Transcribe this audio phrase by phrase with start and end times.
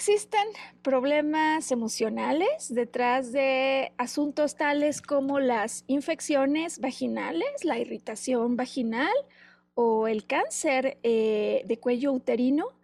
[0.00, 0.48] Existen
[0.80, 9.12] problemas emocionales detrás de asuntos tales como las infecciones vaginales, la irritación vaginal
[9.74, 12.80] o el cáncer eh, de cuello uterino.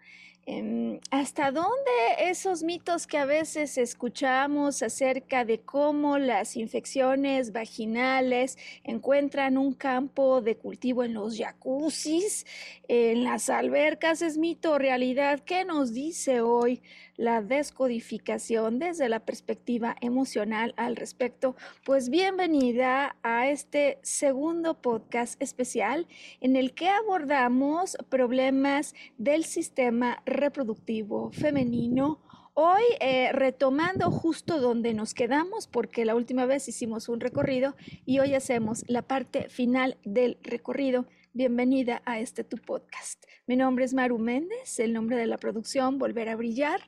[0.48, 8.56] Em, ¿Hasta dónde esos mitos que a veces escuchamos acerca de cómo las infecciones vaginales
[8.84, 12.46] encuentran un campo de cultivo en los jacuzzis,
[12.86, 15.40] en las albercas, es mito o realidad?
[15.40, 16.80] ¿Qué nos dice hoy
[17.16, 21.56] la descodificación desde la perspectiva emocional al respecto.
[21.84, 26.06] Pues bienvenida a este segundo podcast especial
[26.40, 32.20] en el que abordamos problemas del sistema reproductivo femenino.
[32.58, 38.18] Hoy eh, retomando justo donde nos quedamos, porque la última vez hicimos un recorrido y
[38.20, 41.04] hoy hacemos la parte final del recorrido.
[41.36, 43.22] Bienvenida a este tu podcast.
[43.46, 46.80] Mi nombre es Maru Méndez, el nombre de la producción Volver a Brillar.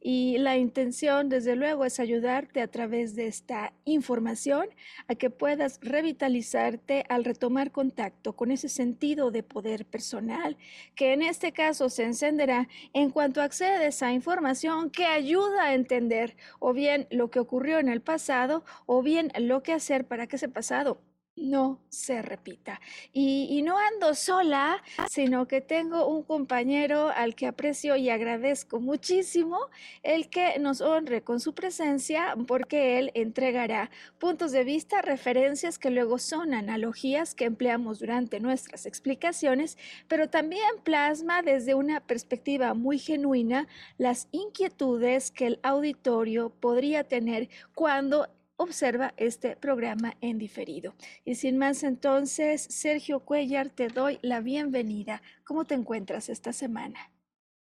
[0.00, 4.68] Y la intención, desde luego, es ayudarte a través de esta información
[5.08, 10.56] a que puedas revitalizarte al retomar contacto con ese sentido de poder personal,
[10.94, 16.36] que en este caso se encenderá en cuanto accedes a información que ayuda a entender
[16.60, 20.36] o bien lo que ocurrió en el pasado o bien lo que hacer para que
[20.36, 21.00] ese pasado
[21.42, 22.80] no se repita.
[23.12, 29.58] Y, no ando sola, sino que tengo un compañero al que aprecio y agradezco muchísimo
[30.02, 35.90] el que nos honre con su presencia, porque él entregará puntos de vista, referencias que
[35.90, 42.98] luego son analogías que empleamos durante nuestras explicaciones, pero también plasma desde una perspectiva muy
[42.98, 43.66] genuina
[43.98, 48.28] las inquietudes que el auditorio podría tener cuando
[48.58, 50.94] observa este programa en diferido.
[51.24, 55.22] Y sin más entonces, Sergio Cuellar, te doy la bienvenida.
[55.44, 56.98] ¿Cómo te encuentras esta semana?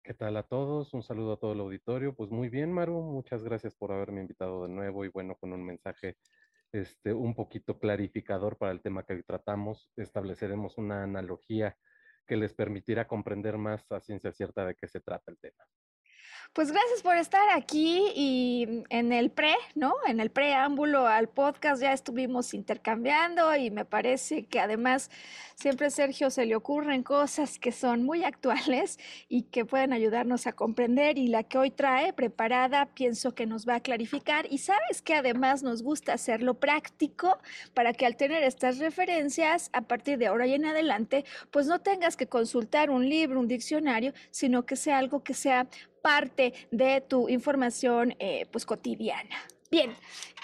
[0.03, 0.93] ¿Qué tal a todos?
[0.95, 2.15] Un saludo a todo el auditorio.
[2.15, 5.63] Pues muy bien, Maru, muchas gracias por haberme invitado de nuevo y bueno, con un
[5.63, 6.17] mensaje
[6.71, 9.91] este, un poquito clarificador para el tema que hoy tratamos.
[9.95, 11.77] Estableceremos una analogía
[12.25, 15.63] que les permitirá comprender más a ciencia cierta de qué se trata el tema.
[16.53, 19.93] Pues gracias por estar aquí y en el pre, ¿no?
[20.07, 25.11] En el preámbulo al podcast ya estuvimos intercambiando y me parece que además
[25.55, 28.97] siempre Sergio se le ocurren cosas que son muy actuales
[29.29, 33.67] y que pueden ayudarnos a comprender y la que hoy trae preparada pienso que nos
[33.67, 37.37] va a clarificar y sabes que además nos gusta hacerlo práctico
[37.73, 41.79] para que al tener estas referencias a partir de ahora y en adelante pues no
[41.79, 45.67] tengas que consultar un libro, un diccionario, sino que sea algo que sea
[46.01, 49.35] parte de tu información eh, pues cotidiana.
[49.71, 49.93] Bien,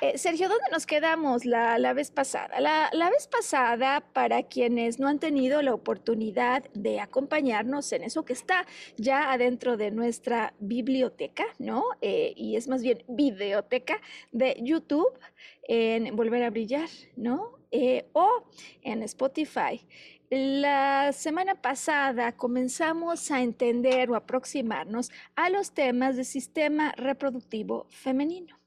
[0.02, 2.60] eh, Sergio, ¿dónde nos quedamos la, vez pasada?
[2.60, 8.34] La, vez pasada, para quienes no han tenido la oportunidad de acompañarnos en eso que
[8.34, 8.68] está
[8.98, 11.86] ya adentro de nuestra biblioteca, ¿no?
[12.02, 14.00] Eh, y es más bien videoteca
[14.32, 15.18] de YouTube,
[15.68, 17.56] en Volver a Brillar, ¿no?
[18.14, 18.46] o
[18.84, 19.82] en Spotify.
[20.38, 28.60] La semana pasada comenzamos a entender o aproximarnos a los temas del sistema reproductivo femenino.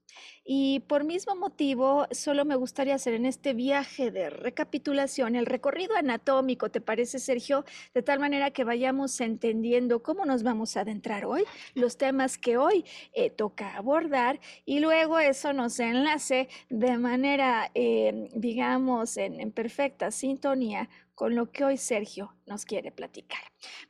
[0.47, 5.94] Y por mismo motivo, solo me gustaría hacer en este viaje de recapitulación el recorrido
[5.94, 7.67] anatómico, ¿te parece, Sergio?
[7.93, 11.44] De tal manera que vayamos entendiendo cómo nos vamos a adentrar hoy,
[11.75, 18.31] los temas que hoy eh, toca abordar y luego eso nos enlace de manera, eh,
[18.35, 20.88] digamos, en perfecta sintonía
[21.19, 23.41] con lo que hoy Sergio nos quiere platicar.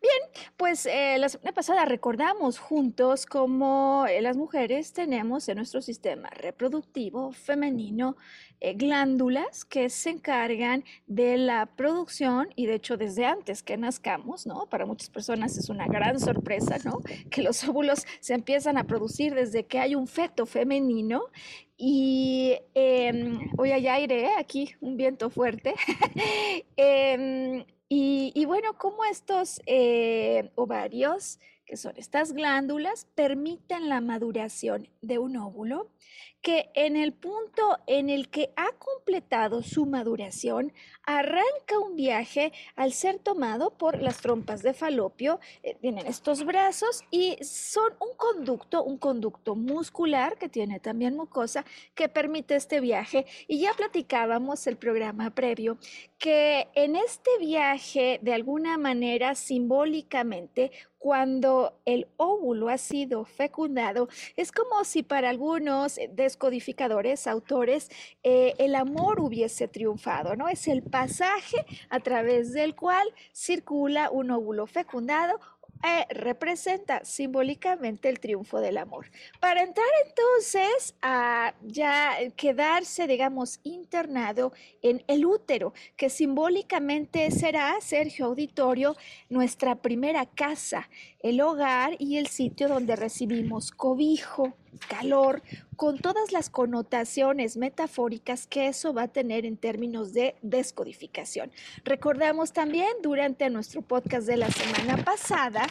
[0.00, 5.82] Bien, pues eh, la semana pasada recordamos juntos cómo eh, las mujeres tenemos en nuestro
[5.82, 8.16] sistema reproductivo femenino
[8.60, 14.46] eh, glándulas que se encargan de la producción y de hecho desde antes que nazcamos,
[14.46, 14.66] ¿no?
[14.70, 17.02] Para muchas personas es una gran sorpresa, ¿no?
[17.30, 21.24] Que los óvulos se empiezan a producir desde que hay un feto femenino
[21.78, 25.74] y eh, hoy hay aire, aquí un viento fuerte.
[26.76, 31.38] Em, y, bueno, como estos eh, ovarios,
[31.68, 35.90] que son estas glándulas, permiten la maduración de un óvulo
[36.40, 40.72] que en el punto en el que ha completado su maduración,
[41.02, 45.40] arranca un viaje al ser tomado por las trompas de falopio.
[45.62, 51.64] Eh, tienen estos brazos y son un conducto, un conducto muscular que tiene también mucosa
[51.94, 53.26] que permite este viaje.
[53.48, 55.78] Y ya platicábamos el programa previo
[56.18, 64.52] que en este viaje, de alguna manera simbólicamente, cuando el óvulo ha sido fecundado, es
[64.52, 67.90] como si para algunos descodificadores, autores,
[68.22, 70.48] eh, el amor hubiese triunfado, ¿no?
[70.48, 75.40] Es el pasaje a través del cual circula un óvulo fecundado
[75.84, 79.10] eh, representa simbólicamente el triunfo del amor.
[79.40, 84.52] Para entrar entonces a ya quedarse, digamos, internado
[84.82, 88.96] en el útero, que simbólicamente será, Sergio Auditorio,
[89.28, 90.88] nuestra primera casa,
[91.20, 94.54] el hogar y el sitio donde recibimos cobijo,
[94.88, 95.42] calor,
[95.78, 101.52] con todas las connotaciones metafóricas que eso va a tener en términos de descodificación.
[101.84, 105.64] Recordamos también durante nuestro podcast de la semana pasada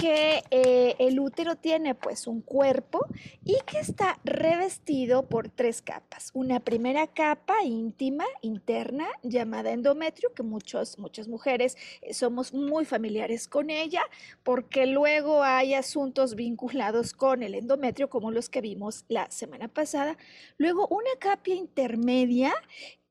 [0.00, 3.06] que eh, el útero tiene pues un cuerpo
[3.44, 6.30] y que está revestido por tres capas.
[6.34, 13.46] Una primera capa íntima, interna, llamada endometrio, que muchos, muchas mujeres eh, somos muy familiares
[13.46, 14.02] con ella,
[14.42, 20.16] porque luego hay asuntos vinculados con el endometrio, como los que vimos la semana pasada.
[20.58, 22.52] Luego, una capa intermedia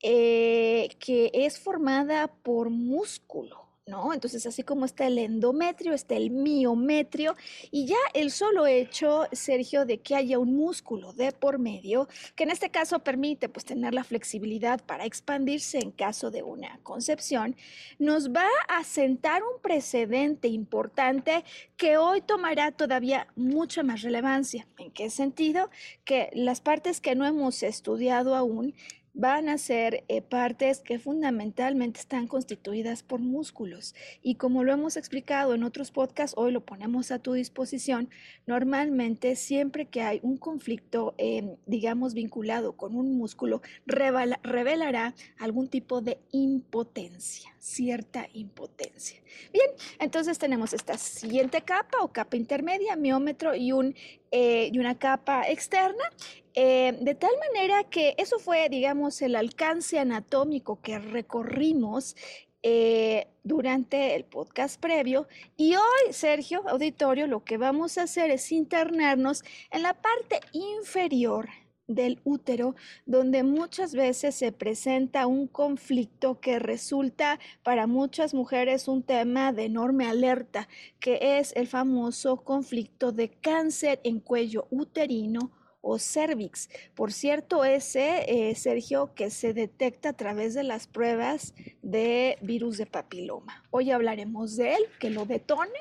[0.02, 3.71] eh, que es formada por músculo.
[4.14, 7.36] Entonces, así como está el endometrio, está el miometrio,
[7.72, 12.44] y ya el solo hecho, Sergio, de que haya un músculo de por medio, que
[12.44, 17.56] en este caso permite pues tener la flexibilidad para expandirse en caso de una concepción,
[18.00, 21.44] nos va a sentar un precedente importante
[21.78, 24.68] que hoy tomará todavía mucha más relevancia.
[24.78, 25.70] ¿En qué sentido?
[26.06, 28.74] Que las partes que no hemos estudiado aún
[29.14, 33.94] van a ser eh, partes que fundamentalmente están constituidas por músculos.
[34.22, 38.10] Y como lo hemos explicado en otros podcasts, hoy lo ponemos a tu disposición.
[38.48, 46.02] Normalmente, siempre que hay un conflicto, em, digamos, vinculado con un músculo, revelará algún tipo
[46.02, 49.22] de impotencia, cierta impotencia.
[49.52, 49.68] Bien,
[50.00, 53.96] entonces tenemos esta siguiente capa o capa intermedia, miómetro y, un,
[54.32, 56.04] eh, y una capa externa.
[56.54, 62.16] Eh, de tal manera que eso fue, digamos, el alcance anatómico que recorrimos
[62.64, 65.28] eh, durante el podcast previo.
[65.56, 71.50] Y hoy, Sergio, auditorio, lo que vamos a hacer es internarnos en la parte inferior
[71.88, 72.76] del útero,
[73.06, 79.66] donde muchas veces se presenta un conflicto que resulta para muchas mujeres un tema de
[79.66, 80.68] enorme alerta,
[81.00, 86.70] que es el famoso conflicto de cáncer en cuello uterino o cervix.
[86.96, 92.78] Por cierto, ese, eh, Sergio, que se detecta a través de las pruebas de virus
[92.78, 93.64] de papiloma.
[93.72, 95.80] Hoy hablaremos de él, que lo detone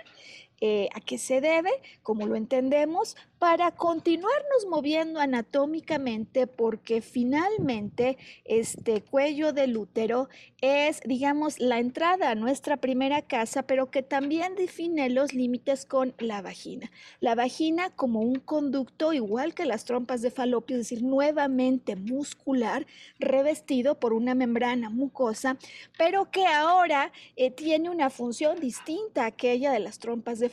[0.61, 1.71] eh, a qué se debe,
[2.03, 10.29] como lo entendemos, para continuarnos moviendo anatómicamente, porque finalmente este cuello del útero
[10.61, 16.15] es, digamos, la entrada a nuestra primera casa, pero que también define los límites con
[16.19, 16.91] la vagina.
[17.21, 22.87] La vagina como un conducto igual que las trompas de falopio, es decir, nuevamente muscular,
[23.19, 25.57] revestido por una membrana mucosa,
[25.97, 30.50] pero que ahora eh, tiene una función distinta a aquella de las trompas de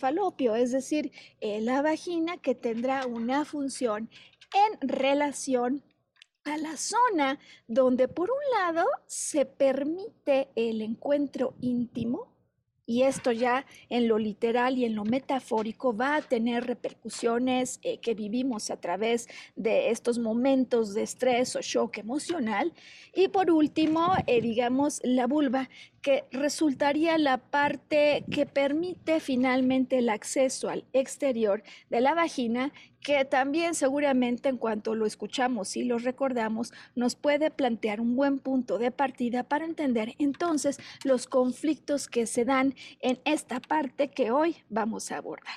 [0.56, 1.12] es decir,
[1.42, 4.10] eh, la vagina que tendrá una función
[4.54, 5.84] en relación
[6.44, 12.38] a la zona donde por un lado se permite el encuentro íntimo
[12.90, 17.98] y esto ya en lo literal y en lo metafórico va a tener repercusiones eh,
[17.98, 19.28] que vivimos a través
[19.58, 22.72] de estos momentos de estrés o shock emocional.
[23.14, 25.70] Y por último, eh, digamos, la vulva,
[26.02, 33.24] que resultaría la parte que permite finalmente el acceso al exterior de la vagina que
[33.24, 38.78] también seguramente en cuanto lo escuchamos y lo recordamos, nos puede plantear un buen punto
[38.78, 44.58] de partida para entender entonces los conflictos que se dan en esta parte que hoy
[44.70, 45.56] vamos a abordar.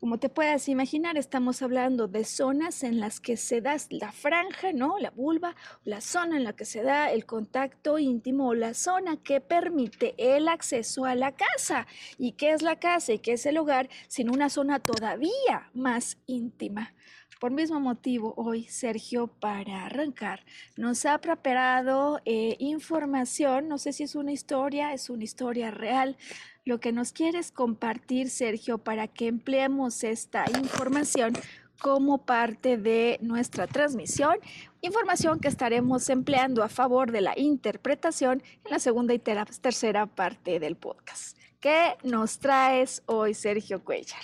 [0.00, 4.72] Como te puedas imaginar, estamos hablando de zonas en las que se da la franja,
[4.72, 4.98] ¿no?
[4.98, 9.40] La vulva, la zona en la que se da el contacto íntimo la zona que
[9.40, 11.86] permite el acceso a la casa.
[12.18, 16.18] ¿Y qué es la casa y qué es el hogar sin una zona todavía más
[16.26, 16.94] íntima?
[17.40, 20.44] Por mismo motivo, hoy Sergio, para arrancar,
[20.76, 26.16] nos ha preparado eh, información, no sé si es una historia, es una historia real,
[26.64, 31.32] lo que nos quieres compartir, Sergio, para que empleemos esta información
[31.80, 34.36] como parte de nuestra transmisión,
[34.80, 40.60] información que estaremos empleando a favor de la interpretación en la segunda y tercera parte
[40.60, 41.36] del podcast.
[41.58, 44.22] ¿Qué nos traes hoy, Sergio Cuellar?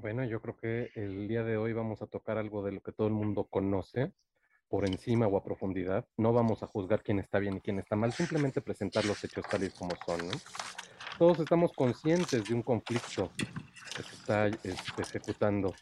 [0.00, 2.92] Bueno, yo creo que el día de hoy vamos a tocar algo de lo que
[2.92, 4.12] todo el mundo conoce
[4.68, 6.06] por encima o a profundidad.
[6.16, 9.44] No vamos a juzgar quién está bien y quién está mal, simplemente presentar los hechos
[9.46, 10.26] tales como son.
[10.26, 10.32] ¿no?
[11.18, 13.30] Todos estamos conscientes de un conflicto
[13.96, 15.74] que se está este, ejecutando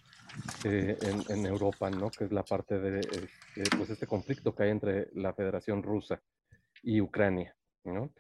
[0.65, 0.97] eh,
[1.29, 2.11] en, Europa, ¿no?
[2.11, 6.21] Que es la parte de este, pues este conflicto que hay entre la Federación Rusa
[6.83, 8.13] y Ucrania, ¿no?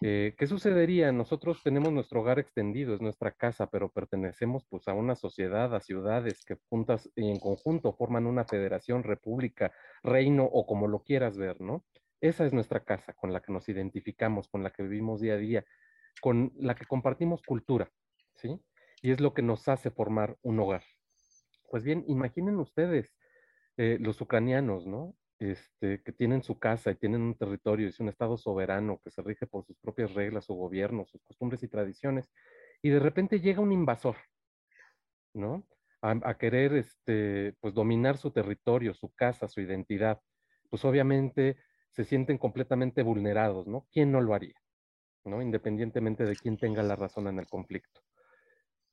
[0.00, 1.12] Eh, ¿Qué sucedería?
[1.12, 5.80] Nosotros tenemos nuestro hogar extendido, es nuestra casa, pero pertenecemos pues a una sociedad, a
[5.80, 9.72] ciudades que juntas y en conjunto forman una federación, república,
[10.02, 11.84] reino o como lo quieras ver, ¿no?
[12.22, 15.38] Esa es nuestra casa con la que nos identificamos, con la que vivimos día a
[15.38, 15.64] día
[16.20, 17.90] con la que compartimos cultura,
[18.34, 18.60] ¿sí?
[19.02, 20.82] Y es lo que nos hace formar un hogar.
[21.70, 23.14] Pues bien, imaginen ustedes
[23.76, 25.14] eh, los ucranianos, ¿no?
[25.38, 29.20] Este, que tienen su casa y tienen un territorio, es un estado soberano que se
[29.20, 32.30] rige por sus propias reglas, su gobierno, sus costumbres y tradiciones,
[32.80, 34.16] y de repente llega un invasor,
[35.34, 35.66] ¿no?
[36.02, 40.20] A, querer, este, pues, dominar su territorio, su casa, su identidad.
[40.70, 41.56] Pues obviamente
[41.90, 43.88] se sienten completamente vulnerados, ¿no?
[43.90, 44.54] ¿Quién no lo haría?
[45.26, 48.00] Independientemente de quién tenga la razón en el conflicto.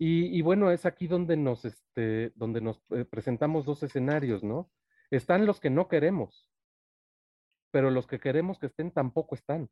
[0.06, 4.70] Y, bueno, es aquí donde nos, este, donde nos eh, presentamos dos escenarios, ¿no?
[5.12, 6.50] Están los que no queremos,
[7.72, 9.70] pero los que queremos que estén tampoco están.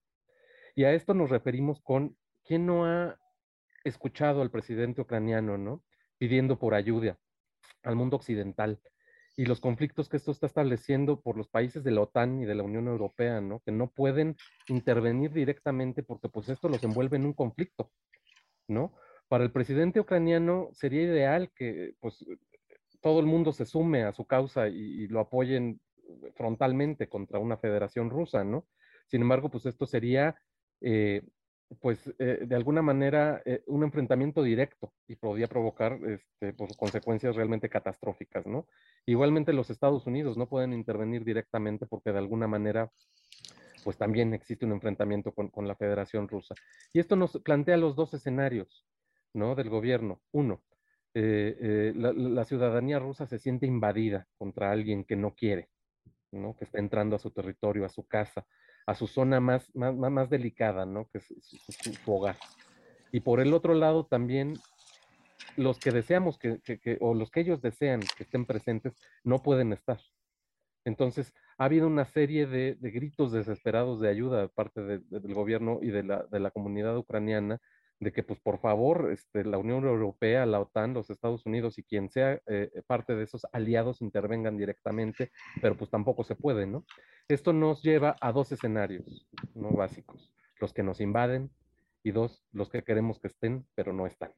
[0.73, 2.15] Y a esto nos referimos con
[2.45, 3.19] quién no ha
[3.83, 5.83] escuchado al presidente ucraniano, ¿no?
[6.17, 7.19] Pidiendo por ayuda
[7.83, 8.79] al mundo occidental
[9.35, 12.55] y los conflictos que esto está estableciendo por los países de la OTAN y de
[12.55, 13.61] la Unión Europea, ¿no?
[13.61, 14.35] Que no pueden
[14.67, 17.91] intervenir directamente porque pues esto los envuelve en un conflicto,
[18.67, 18.93] ¿no?
[19.27, 22.25] Para el presidente ucraniano sería ideal que pues
[22.99, 25.79] todo el mundo se sume a su causa y, lo apoyen
[26.35, 28.67] frontalmente contra una federación rusa, ¿no?
[29.07, 30.35] Sin embargo, pues esto sería
[30.81, 31.23] eh,
[31.79, 37.35] pues eh, de alguna manera eh, un enfrentamiento directo y podría provocar este, pues, consecuencias
[37.35, 38.67] realmente catastróficas, ¿no?
[39.05, 42.91] Igualmente los Estados Unidos no pueden intervenir directamente porque de alguna manera
[43.83, 46.53] pues también existe un enfrentamiento con, la Federación Rusa.
[46.93, 48.85] Y esto nos plantea los dos escenarios,
[49.33, 49.55] ¿no?
[49.55, 50.21] Del gobierno.
[50.31, 50.61] Uno,
[51.15, 55.69] eh, la, ciudadanía rusa se siente invadida contra alguien que no quiere,
[56.31, 56.55] ¿no?
[56.55, 58.45] Que está entrando a su territorio, a su casa,
[58.85, 61.07] a su zona más, más, más delicada, ¿no?
[61.09, 62.35] Que es su, hogar.
[63.11, 64.53] Y por el otro lado también
[65.57, 66.59] los que deseamos que,
[67.01, 69.99] o los que ellos desean que estén presentes no pueden estar.
[70.85, 75.79] Entonces, ha habido una serie de, de gritos desesperados de ayuda de parte del gobierno
[75.81, 77.61] y de la, de la comunidad ucraniana
[78.01, 81.83] de que, pues, por favor, este, la Unión Europea, la OTAN, los Estados Unidos y
[81.83, 85.31] quien sea eh, parte de esos aliados intervengan directamente,
[85.61, 86.83] pero pues tampoco se puede, ¿no?
[87.27, 89.69] Esto nos lleva a dos escenarios, ¿no?
[89.69, 91.51] Básicos, los que nos invaden
[92.01, 94.31] y dos, los que queremos que estén, pero no están.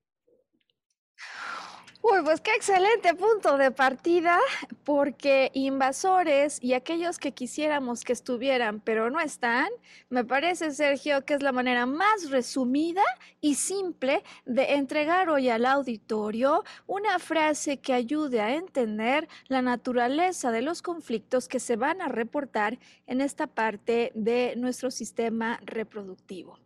[2.05, 4.37] Uy, pues qué excelente punto de partida,
[4.83, 9.69] porque invasores y aquellos que quisiéramos que estuvieran, pero no están,
[10.09, 13.03] me parece, Sergio, que es la manera más resumida
[13.39, 20.51] y simple de entregar hoy al auditorio una frase que ayude a entender la naturaleza
[20.51, 26.59] de los conflictos que se van a reportar en esta parte de nuestro sistema reproductivo.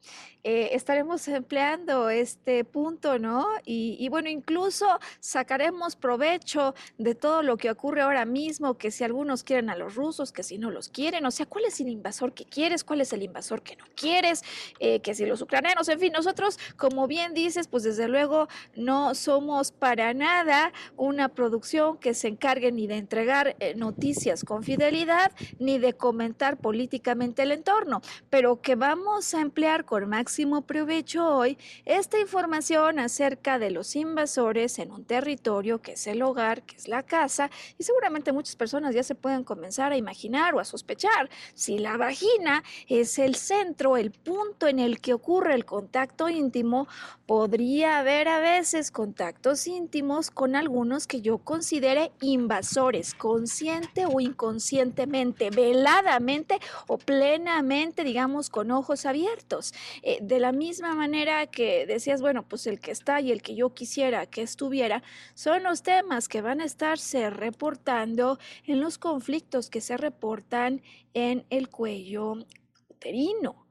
[0.50, 3.46] Eh, estaremos empleando este punto, ¿no?
[3.66, 4.88] Y, bueno, incluso
[5.20, 9.96] sacaremos provecho de todo lo que ocurre ahora mismo, que si algunos quieren a los
[9.96, 12.86] rusos, que si no los quieren, o sea, ¿cuál es el invasor que quieres?
[12.86, 14.42] ¿Cuál es el invasor que no quieres?
[14.80, 19.16] Eh, que si los ucranianos, en fin, nosotros, como bien dices, pues desde luego no
[19.16, 25.34] somos para nada una producción que se encargue ni de entregar eh, noticias con fidelidad,
[25.60, 28.00] ni de comentar políticamente el entorno,
[28.30, 34.78] pero que vamos a emplear con máximo provecho hoy esta información acerca de los invasores
[34.78, 38.94] en un territorio que es el hogar, que es la casa, y seguramente muchas personas
[38.94, 43.98] ya se pueden comenzar a imaginar o a sospechar si la vagina es el centro,
[43.98, 46.88] el punto en el que ocurre el contacto íntimo,
[47.26, 55.50] podría haber a veces contactos íntimos con algunos que yo considere invasores, consciente o inconscientemente,
[55.50, 59.74] veladamente o plenamente, digamos, con ojos abiertos.
[60.04, 63.56] Eh, de la misma manera que decías, bueno, pues el que está y el que
[63.56, 65.02] yo quisiera que estuviera,
[65.34, 70.82] son los temas que van a estarse reportando en los conflictos que se reportan
[71.14, 72.46] en el cuello
[72.90, 73.67] uterino.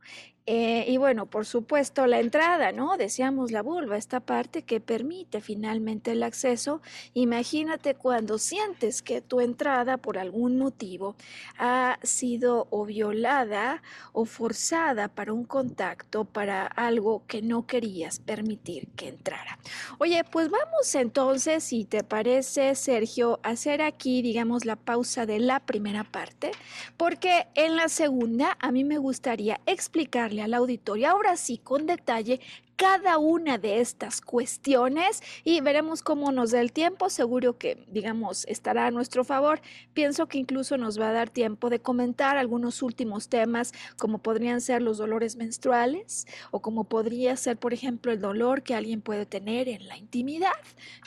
[0.48, 2.96] Eh, y bueno, por supuesto, la entrada, ¿no?
[2.96, 6.80] Decíamos la vulva, esta parte que permite finalmente el acceso.
[7.14, 11.16] Imagínate cuando sientes que tu entrada, por algún motivo,
[11.58, 18.88] ha sido o violada o forzada para un contacto, para algo que no querías permitir
[18.94, 19.58] que entrara.
[19.98, 25.58] Oye, pues vamos entonces, si te parece, Sergio, hacer aquí, digamos, la pausa de la
[25.58, 26.52] primera parte,
[26.96, 32.40] porque en la segunda a mí me gustaría explicarle al auditorio, ahora sí, con detalle,
[32.76, 37.08] cada una de estas cuestiones y veremos cómo nos da el tiempo.
[37.10, 39.60] Seguro que, digamos, estará a nuestro favor.
[39.94, 44.60] Pienso que incluso nos va a dar tiempo de comentar algunos últimos temas, como podrían
[44.60, 49.26] ser los dolores menstruales o como podría ser, por ejemplo, el dolor que alguien puede
[49.26, 50.52] tener en la intimidad,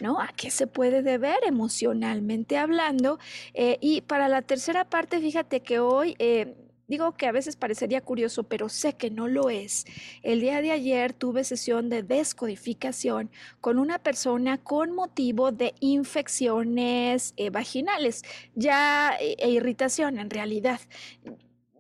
[0.02, 0.20] ¿no?
[0.20, 3.20] ¿A qué se puede deber emocionalmente hablando?
[3.54, 6.16] Eh, y para la tercera parte, fíjate que hoy...
[6.18, 6.56] Eh,
[6.90, 9.86] Digo que a veces parecería curioso, pero sé que no lo es.
[10.24, 13.30] El día de ayer tuve sesión de descodificación
[13.62, 18.24] con una persona con motivo de infecciones eh, vaginales,
[18.56, 20.82] ya eh, e irritación en realidad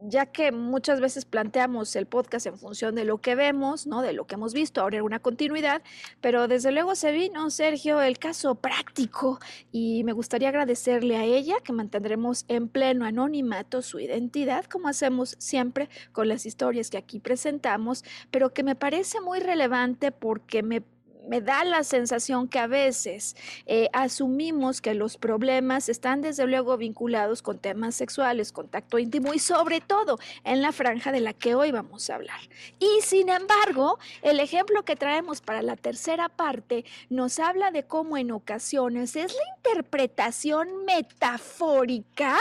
[0.01, 4.01] ya que muchas veces planteamos el podcast en función de lo que vemos, ¿no?
[4.01, 5.81] De lo que hemos visto, ahora era una continuidad,
[6.21, 9.39] pero desde luego se vino, Sergio, el caso práctico
[9.71, 15.35] y me gustaría agradecerle a ella que mantendremos en pleno anonimato su identidad, como hacemos
[15.39, 20.83] siempre con las historias que aquí presentamos, pero que me parece muy relevante porque me
[21.29, 23.35] me da la sensación que a veces
[23.67, 29.39] eh, asumimos que los problemas están desde luego vinculados con temas sexuales, contacto íntimo y
[29.39, 32.39] sobre todo en la franja de la que hoy vamos a hablar.
[32.79, 38.17] Y sin embargo, el ejemplo que traemos para la tercera parte nos habla de cómo
[38.17, 42.37] en ocasiones es la interpretación metafórica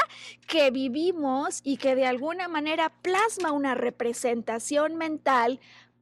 [0.47, 5.61] que vivimos y que de alguna manera plasma una representación mental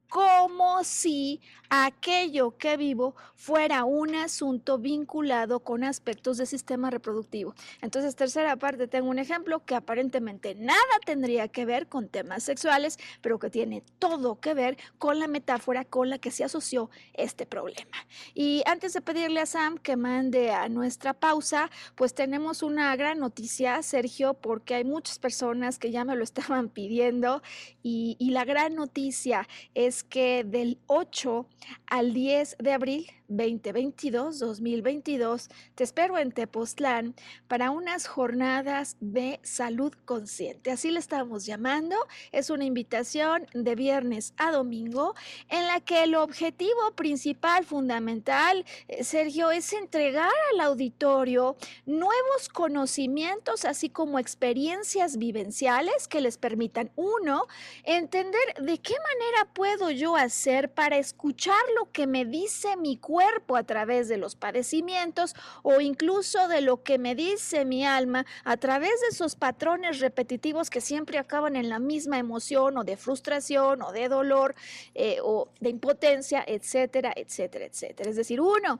[0.09, 7.55] como si aquello que vivo fuera un asunto vinculado con aspectos del sistema reproductivo.
[7.83, 12.99] Entonces, tercera parte, tengo un ejemplo que aparentemente nada tendría que ver con temas sexuales,
[13.21, 17.47] pero que tiene todo que ver con la metáfora con la que se asoció este
[17.47, 17.97] problema.
[18.35, 23.19] Y antes de pedirle a Sam que mande a nuestra pausa, pues tenemos una gran
[23.19, 27.42] noticia, Sergio, porque hay muchas personas que ya me lo estaban pidiendo
[27.83, 31.47] y, y la gran noticia es que del 8
[31.87, 37.15] al 10 de abril 2022-2022 te espero en Tepoztlán
[37.49, 40.71] para unas jornadas de salud consciente.
[40.71, 41.97] Así le estamos llamando.
[42.33, 45.15] Es una invitación de viernes a domingo
[45.49, 53.65] en la que el objetivo principal, fundamental, eh, Sergio, es entregar al auditorio nuevos conocimientos,
[53.65, 57.47] así como experiencias vivenciales que les permitan, uno,
[57.85, 63.16] entender de qué manera puedo yo hacer para escuchar lo que me dice mi cuerpo
[63.16, 68.27] cuerpo a través de los padecimientos o incluso de lo que me dice mi alma
[68.44, 72.96] a través de esos patrones repetitivos que siempre acaban en la misma emoción o de
[72.96, 74.55] frustración o de dolor
[74.94, 78.11] eh, o de impotencia, etcétera, etcétera, etcétera.
[78.11, 78.77] Es decir, uno,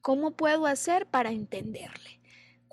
[0.00, 2.18] ¿cómo puedo hacer para entenderle?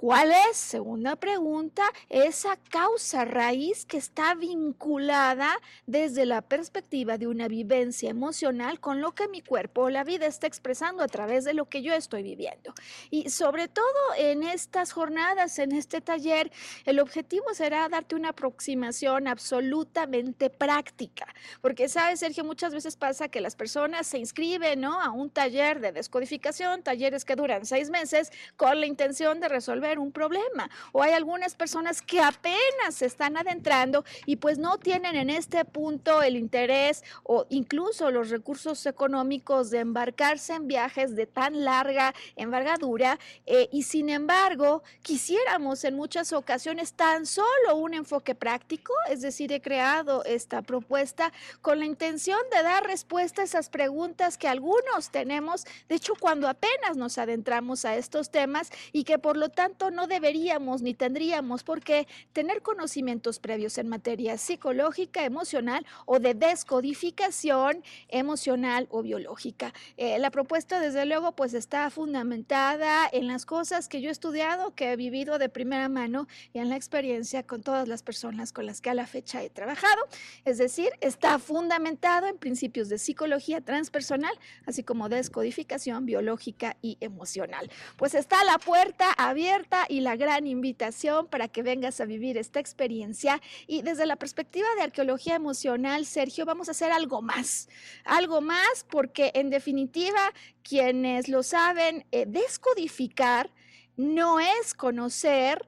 [0.04, 5.50] ¿Cuál es, segunda pregunta, esa causa raíz que está vinculada
[5.86, 10.26] desde la perspectiva de una vivencia emocional con lo que mi cuerpo o la vida
[10.26, 12.74] está expresando a través de lo que yo estoy viviendo?
[13.12, 13.86] Y sobre todo
[14.18, 16.52] en estas jornadas, en este taller,
[16.84, 23.40] el objetivo será darte una aproximación absolutamente práctica, porque sabes, Sergio, muchas veces pasa que
[23.40, 25.00] las personas se inscriben ¿no?
[25.00, 29.93] a un taller de descodificación, talleres que duran seis meses, con la intención de resolver
[30.00, 30.70] un problema.
[30.92, 35.66] O hay algunas personas que apenas se están adentrando y pues no tienen en este
[35.66, 42.14] punto el interés o incluso los recursos económicos de embarcarse en viajes de tan larga
[42.36, 49.22] envergadura eh, y sin embargo quisiéramos en muchas ocasiones tan solo un enfoque práctico, es
[49.22, 54.48] decir, he creado esta propuesta con la intención de dar respuesta a esas preguntas que
[54.48, 59.50] algunos tenemos, de hecho cuando apenas nos adentramos a estos temas y que por lo
[59.50, 66.20] tanto no deberíamos ni tendríamos por qué tener conocimientos previos en materia psicológica, emocional o
[66.20, 69.74] de descodificación emocional o biológica.
[69.98, 74.76] Eh, la propuesta, desde luego, pues está fundamentada en las cosas que yo he estudiado,
[74.76, 78.66] que he vivido de primera mano y en la experiencia con todas las personas con
[78.66, 80.04] las que a la fecha he trabajado.
[80.46, 87.70] Es decir, está fundamentado en principios de psicología transpersonal, así como descodificación biológica y emocional.
[87.98, 92.60] Pues está la puerta abierta y la gran invitación para que vengas a vivir esta
[92.60, 93.42] experiencia.
[93.68, 97.70] Y desde la perspectiva de arqueología emocional, Sergio, vamos a hacer algo más,
[98.06, 100.34] algo más porque en definitiva,
[100.64, 103.50] quienes lo saben, eh, descodificar
[103.96, 105.68] no es conocer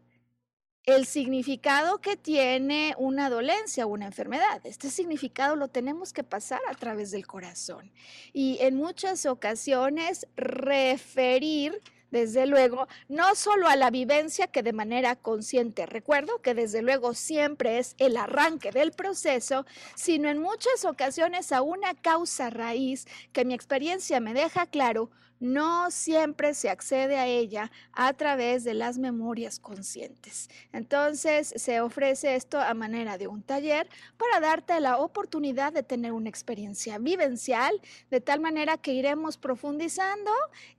[0.85, 4.61] el significado que tiene una dolencia o una enfermedad.
[4.65, 7.91] Este significado lo tenemos que pasar a través del corazón.
[8.33, 11.81] Y en muchas ocasiones referir
[12.15, 15.85] desde luego, no solo a la vivencia que de manera consciente.
[15.85, 21.61] Recuerdo, que desde luego siempre es el arranque del proceso, sino en muchas ocasiones a
[21.61, 27.71] una causa raíz que mi experiencia me deja claro no siempre se accede a ella
[27.91, 30.49] a través de las memorias conscientes.
[30.71, 36.11] Entonces se ofrece esto a manera de un taller para darte la oportunidad de tener
[36.11, 40.31] una experiencia vivencial, de tal manera que iremos profundizando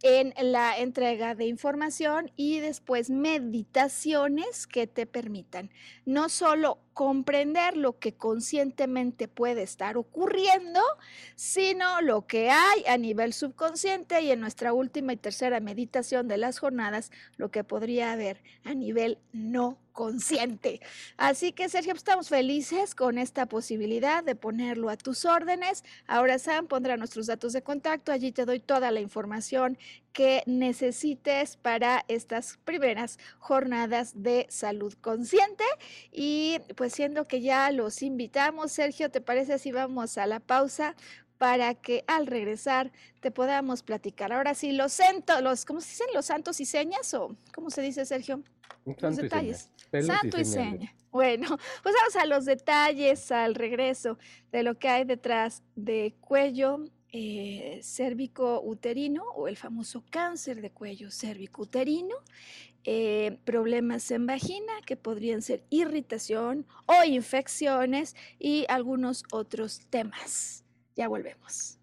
[0.03, 5.71] en la entrega de información y después meditaciones que te permitan
[6.05, 10.81] no solo comprender lo que conscientemente puede estar ocurriendo,
[11.35, 16.37] sino lo que hay a nivel subconsciente y en nuestra última y tercera meditación de
[16.37, 20.81] las jornadas, lo que podría haber a nivel no consciente.
[21.17, 25.83] Así que, Sergio, pues, estamos felices con esta posibilidad de ponerlo a tus órdenes.
[26.07, 28.13] Ahora Sam pondrá nuestros datos de contacto.
[28.13, 29.79] Allí te doy toda la información
[30.13, 35.65] que necesites para estas primeras jornadas de salud consciente.
[36.13, 40.95] Y pues siendo que ya los invitamos, Sergio, ¿te parece si vamos a la pausa?
[41.39, 44.33] Para que al regresar te podamos platicar.
[44.33, 46.07] Ahora sí, los santos, los, ¿cómo se dicen?
[46.15, 48.43] ¿Los santos y señas o cómo se dice, Sergio?
[48.85, 49.71] Los detalles.
[50.05, 50.95] Santo y seña.
[51.11, 51.49] Bueno,
[51.83, 54.19] pues vamos a los detalles al regreso
[54.53, 60.71] de lo que hay detrás de cuello eh, cérvico uterino o el famoso cáncer de
[60.71, 62.15] cuello cérvico uterino,
[62.85, 70.66] eh, problemas en vagina que podrían ser irritación o infecciones y algunos otros temas.
[70.97, 71.76] Ya volvemos.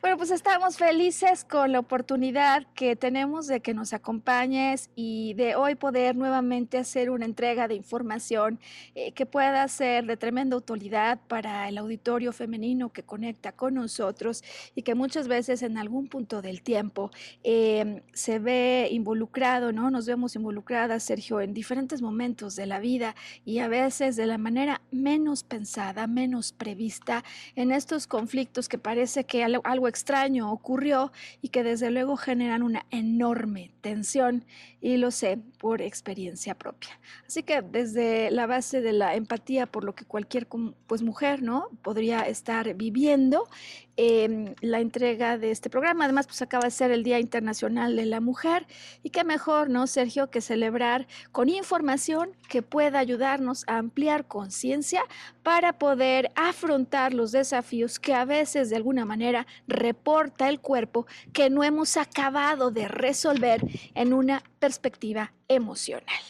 [0.00, 5.54] Bueno, pues estamos felices con la oportunidad que tenemos de que nos acompañes y de
[5.54, 8.58] hoy poder nuevamente hacer una entrega de información
[8.94, 14.42] eh, que pueda ser de tremenda utilidad para el auditorio femenino que conecta con nosotros
[14.74, 17.10] y que muchas veces en algún punto del tiempo
[17.42, 19.90] em, se ve involucrado, ¿no?
[19.90, 23.14] Nos vemos involucradas, Sergio, en diferentes momentos de la vida
[23.44, 29.24] y a veces de la manera menos pensada, menos prevista en estos conflictos que parece
[29.24, 34.44] que algo extraño ocurrió y que desde luego generan una enorme tensión
[34.80, 37.00] y lo sé por experiencia propia.
[37.26, 40.46] Así que desde la base de la empatía por lo que cualquier
[40.86, 41.68] pues, mujer ¿no?
[41.82, 43.48] podría estar viviendo,
[43.96, 46.04] em, la entrega de este programa.
[46.04, 48.66] Además, pues acaba de ser el Día Internacional de la Mujer
[49.02, 55.02] y qué mejor, ¿no, Sergio, que celebrar con información que pueda ayudarnos a ampliar conciencia
[55.42, 61.50] para poder afrontar los desafíos que a veces de alguna manera reporta el cuerpo que
[61.50, 63.60] no hemos acabado de resolver
[63.94, 66.22] en una perspectiva emocional.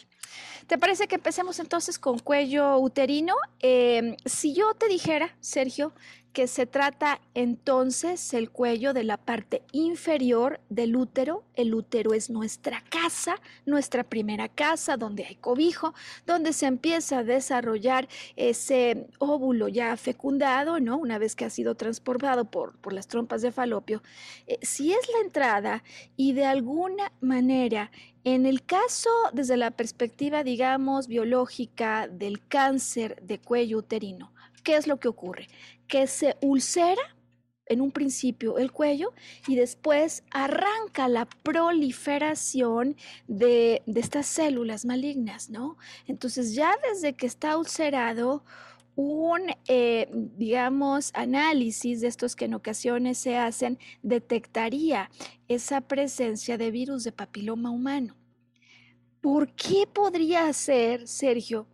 [0.67, 3.35] ¿Te parece que empecemos entonces con cuello uterino?
[3.59, 5.93] Em, si yo te dijera, Sergio,
[6.33, 11.43] que se trata entonces el cuello de la parte inferior del útero.
[11.55, 15.93] El útero es nuestra casa, nuestra primera casa, donde hay cobijo,
[16.25, 20.97] donde se empieza a desarrollar ese óvulo ya fecundado, ¿no?
[20.97, 24.01] Una vez que ha sido transportado por, por las trompas de falopio.
[24.47, 25.83] Eh, si es la entrada
[26.17, 27.91] y de alguna manera
[28.25, 34.31] en el caso, desde la perspectiva, digamos, biológica del cáncer de cuello uterino,
[34.63, 35.49] ¿qué es lo que ocurre?
[35.87, 37.13] Que se ulcera
[37.65, 39.13] en un principio el cuello
[39.47, 42.95] y después arranca la proliferación
[43.27, 45.77] de, estas células malignas, ¿no?
[46.07, 48.43] Entonces ya desde que está ulcerado,
[48.95, 55.09] un, eh, digamos, análisis de estos que en ocasiones se hacen detectaría
[55.47, 58.15] esa presencia de virus de papiloma humano.
[59.19, 61.65] ¿Por qué podría ser, Sergio,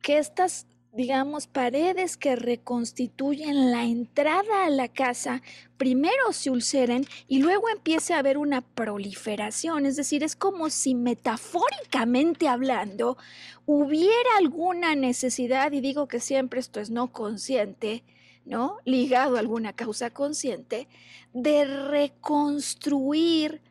[0.00, 5.42] que estas digamos, paredes que reconstituyen la entrada a la casa,
[5.78, 9.86] primero se ulceren y luego empiece a haber una proliferación.
[9.86, 13.16] Es decir, es como si metafóricamente hablando
[13.64, 18.04] hubiera alguna necesidad, y digo que siempre esto es no consciente,
[18.44, 18.76] ¿no?
[18.84, 20.88] Ligado a alguna causa consciente,
[21.32, 23.62] de reconstruir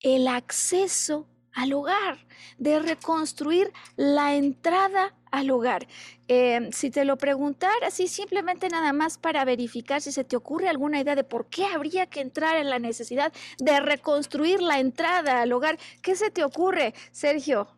[0.00, 2.26] el acceso al hogar,
[2.58, 5.86] de reconstruir la entrada al hogar.
[6.28, 10.68] Em, si te lo preguntara así simplemente nada más para verificar si se te ocurre
[10.68, 15.42] alguna idea de por qué habría que entrar en la necesidad de reconstruir la entrada
[15.42, 17.68] al hogar, ¿qué se te ocurre, Sergio?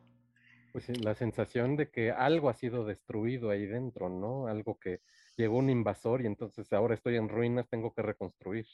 [0.73, 4.47] Pues la sensación de que algo ha sido destruido ahí dentro, ¿no?
[4.47, 5.01] Algo que
[5.37, 8.67] llegó un invasor y entonces ahora estoy en ruinas, tengo que reconstruir.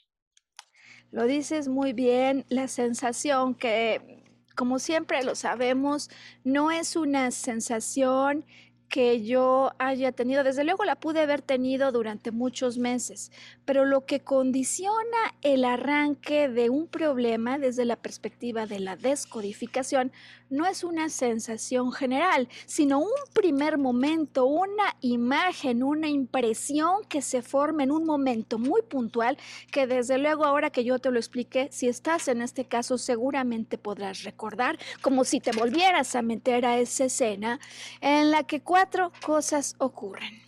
[1.13, 4.25] Lo dices muy bien, la sensación que,
[4.57, 6.11] como siempre lo sabemos,
[6.43, 8.45] no es una sensación
[8.93, 13.33] que yo haya tenido, desde luego la pude haber tenido durante muchos meses,
[13.65, 20.13] pero lo que condiciona el arranque de un problema desde la perspectiva de la descodificación
[20.51, 27.41] no es una sensación general, sino un primer momento, una imagen, una impresión que se
[27.41, 29.39] forma en un momento muy puntual
[29.71, 33.79] que desde luego ahora que yo te lo expliqué, si estás en este caso seguramente
[33.79, 37.59] podrás recordar como si te volvieras a meter a esa escena
[38.03, 40.43] en la que cuatro cosas ocurren.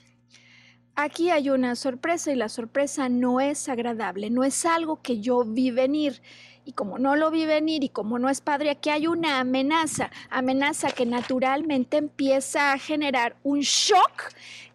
[0.97, 5.44] Aquí hay una sorpresa y la sorpresa no es agradable, no es algo que yo
[5.44, 6.20] vi venir.
[6.64, 10.11] Y como no lo vi venir y como no es padre, aquí hay una amenaza,
[10.31, 14.33] amenaza que naturalmente empieza a generar un shock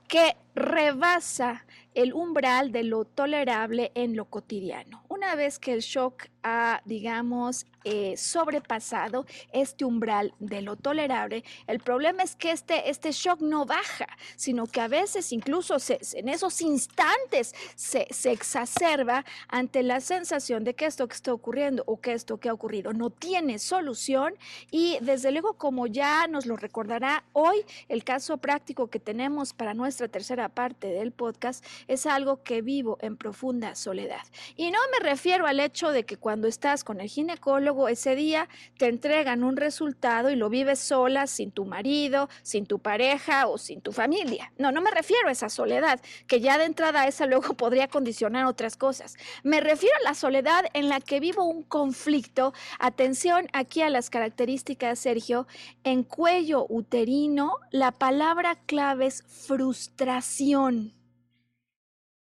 [0.07, 5.03] que rebasa el umbral de lo tolerable en lo cotidiano.
[5.09, 11.45] Una vez que el shock ha, digamos, eh, sobrepasado este umbral de lo tolerable.
[11.65, 15.77] El problema es que este, este shock no baja, sino que a veces incluso
[16.13, 21.83] en esos instantes se, se, exacerba ante la sensación de que esto que está ocurriendo
[21.85, 24.33] o que esto que ha ocurrido no tiene solución
[24.71, 29.73] y desde luego como ya nos lo recordará hoy, el caso práctico que tenemos para
[29.73, 34.21] nuestra tercera parte del podcast es algo que vivo en profunda soledad.
[34.55, 38.47] Y no me refiero al hecho de que cuando estás con el ginecólogo ese día
[38.77, 43.57] te entregan un resultado y lo vives sola, sin tu marido, sin tu pareja o
[43.57, 44.51] sin tu familia.
[44.57, 48.45] No, no me refiero a esa soledad, que ya de entrada esa luego podría condicionar
[48.45, 49.15] otras cosas.
[49.43, 52.53] Me refiero a la soledad en la que vivo un conflicto.
[52.79, 55.47] Atención aquí a las características, Sergio.
[55.83, 60.93] En cuello uterino, la palabra clave es frustración.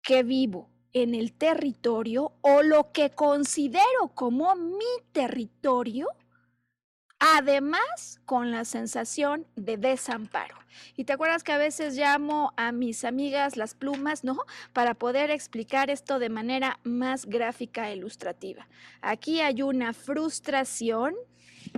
[0.03, 6.09] Que vivo en el territorio o lo que considero como mi territorio,
[7.19, 10.57] además con la sensación de desamparo.
[10.97, 14.39] Y te acuerdas que a veces llamo a mis amigas las plumas, ¿no?
[14.73, 18.67] Para poder explicar esto de manera más gráfica e ilustrativa.
[19.01, 21.15] Aquí hay una frustración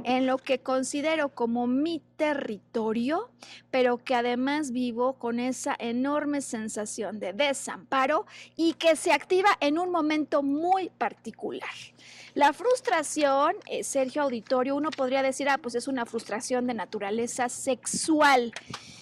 [0.05, 3.31] en lo que considero como mi territorio,
[3.71, 9.79] pero que además vivo con esa enorme sensación de desamparo y que se activa en
[9.79, 11.71] un momento muy particular.
[12.35, 17.49] La frustración, eh, Sergio Auditorio, uno podría decir, ah, pues es una frustración de naturaleza
[17.49, 18.53] sexual.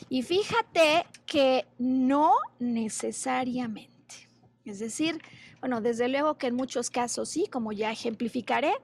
[0.09, 3.95] Y fíjate que no necesariamente.
[4.65, 5.21] Es decir,
[5.65, 8.75] bueno, desde luego que en muchos casos sí, como ya ejemplificaré,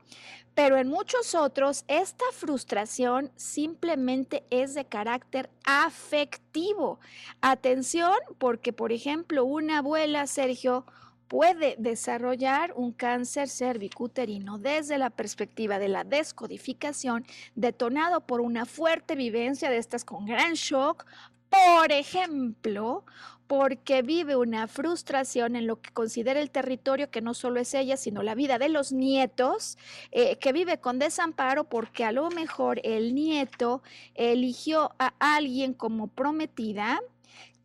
[0.55, 6.99] pero en muchos otros esta frustración simplemente es de carácter afectivo.
[7.43, 10.87] Atención, porque por ejemplo una abuela, Sergio,
[11.29, 19.17] puede desarrollar un cáncer cervicuterino desde la perspectiva de la descodificación, detonado por una fuerte
[19.17, 21.05] vivencia de estas con gran shock,
[21.51, 23.05] por ejemplo,
[23.51, 27.97] porque vive una frustración en lo que considera el territorio, que no solo es ella,
[27.97, 29.77] sino la vida de los nietos,
[30.13, 33.83] eh, que vive con desamparo porque a lo mejor el nieto
[34.15, 37.01] eligió a alguien como prometida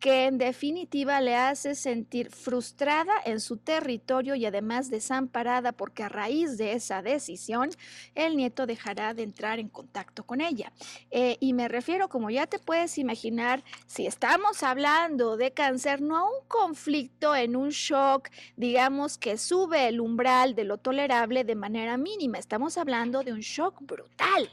[0.06, 6.08] que en definitiva le hace sentir frustrada en su territorio y además desamparada porque a
[6.08, 7.70] raíz de esa decisión
[8.14, 10.72] el nieto dejará de entrar en contacto con ella.
[11.10, 16.18] Eh, y me refiero, como ya te puedes imaginar, si estamos hablando de cáncer, no
[16.18, 21.56] a un conflicto en un shock, digamos que sube el umbral de lo tolerable de
[21.56, 24.48] manera mínima, estamos hablando de un shock brutal,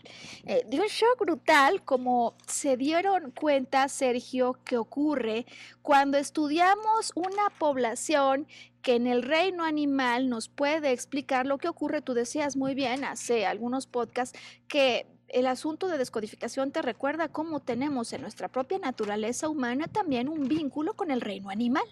[0.48, 5.43] eh, de un shock brutal como se dieron cuenta, Sergio, que ocurre
[5.82, 8.48] cuando estudiamos una población
[8.82, 12.02] que en el reino animal nos puede explicar lo que ocurre.
[12.02, 17.60] Tú decías muy bien hace algunos podcasts que el asunto de descodificación te recuerda cómo
[17.60, 21.86] tenemos en nuestra propia naturaleza humana también un vínculo con el reino animal.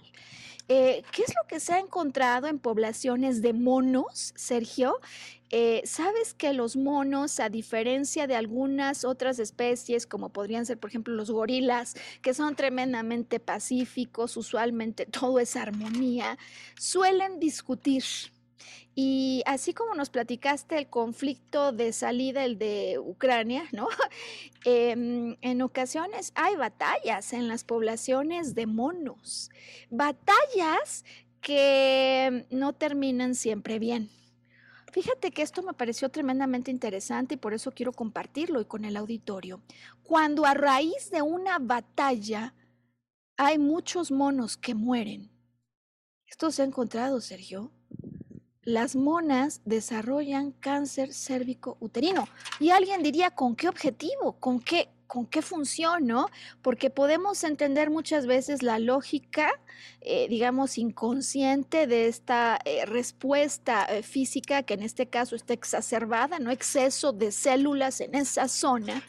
[0.67, 4.99] Eh, ¿Qué es lo que se ha encontrado en poblaciones de monos, Sergio?
[5.51, 10.89] Eh, ¿Sabes que los monos, a diferencia de algunas otras especies, como podrían ser, por
[10.89, 16.37] ejemplo, los gorilas, que son tremendamente pacíficos, usualmente todo es armonía,
[16.79, 18.03] suelen discutir?
[18.95, 23.87] Y así como nos platicaste el conflicto de salida, el de Ucrania, ¿no?
[24.63, 29.49] Em, en ocasiones hay batallas en las poblaciones de monos,
[29.89, 31.03] batallas
[31.41, 34.11] que no terminan siempre bien.
[34.91, 38.97] Fíjate que esto me pareció tremendamente interesante y por eso quiero compartirlo y con el
[38.97, 39.61] auditorio.
[40.03, 42.53] Cuando a raíz de una batalla
[43.37, 45.31] hay muchos monos que mueren.
[46.27, 47.71] Esto se ha encontrado, Sergio.
[48.63, 52.27] Las monas desarrollan cáncer cérvico uterino.
[52.59, 54.33] Y alguien diría, ¿con qué objetivo?
[54.33, 56.27] ¿Con qué, con qué función, ¿no?
[56.61, 59.49] Porque podemos entender muchas veces la lógica,
[60.01, 66.37] eh, digamos, inconsciente de esta eh, respuesta eh, física que en este caso está exacerbada,
[66.37, 66.51] ¿no?
[66.51, 69.01] Exceso de células en esa zona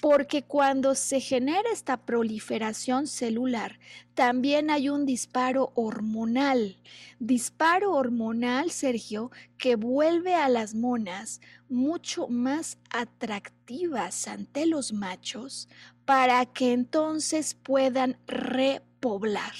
[0.00, 3.78] porque cuando se genera esta proliferación celular,
[4.14, 6.76] también hay un disparo hormonal.
[7.18, 15.68] Disparo hormonal, Sergio, que vuelve a las monas mucho más atractivas ante los machos
[16.04, 19.54] para que entonces puedan repoblar.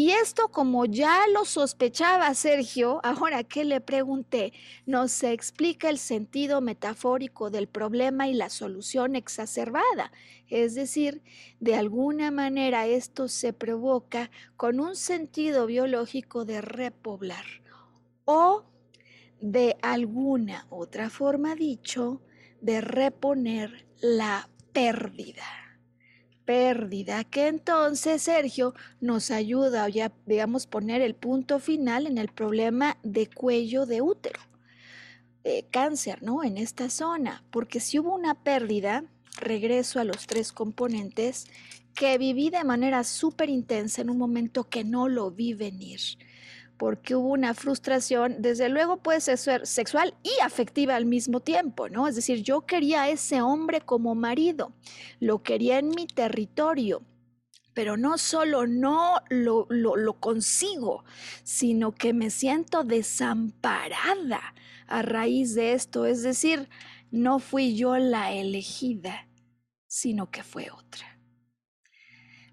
[0.00, 4.52] Y esto, como ya lo sospechaba Sergio, ahora que le pregunté,
[4.86, 10.12] nos explica el sentido metafórico del problema y la solución exacerbada.
[10.46, 11.20] Es decir,
[11.58, 17.44] de alguna manera esto se provoca con un sentido biológico de repoblar
[18.24, 18.66] o
[19.40, 22.22] de alguna otra forma dicho,
[22.60, 25.67] de reponer la pérdida
[26.48, 32.28] pérdida, que entonces Sergio nos ayuda o ya, digamos, poner el punto final en el
[32.28, 34.40] problema de cuello de útero,
[35.44, 36.42] eh, cáncer, ¿no?
[36.42, 39.04] En esta zona, porque si hubo una pérdida,
[39.36, 41.48] regreso a los tres componentes
[41.94, 46.00] que viví de manera súper intensa en un momento que no lo vi venir
[46.78, 52.06] porque hubo una frustración, desde luego puede ser sexual y afectiva al mismo tiempo, ¿no?
[52.06, 54.72] Es decir, yo quería a ese hombre como marido,
[55.18, 57.02] lo quería en mi territorio,
[57.74, 59.66] pero no solo no lo,
[60.20, 61.04] consigo,
[61.42, 64.54] sino que me siento desamparada
[64.86, 66.68] a raíz de esto, es decir,
[67.10, 69.28] no fui yo la elegida,
[69.88, 71.17] sino que fue otra.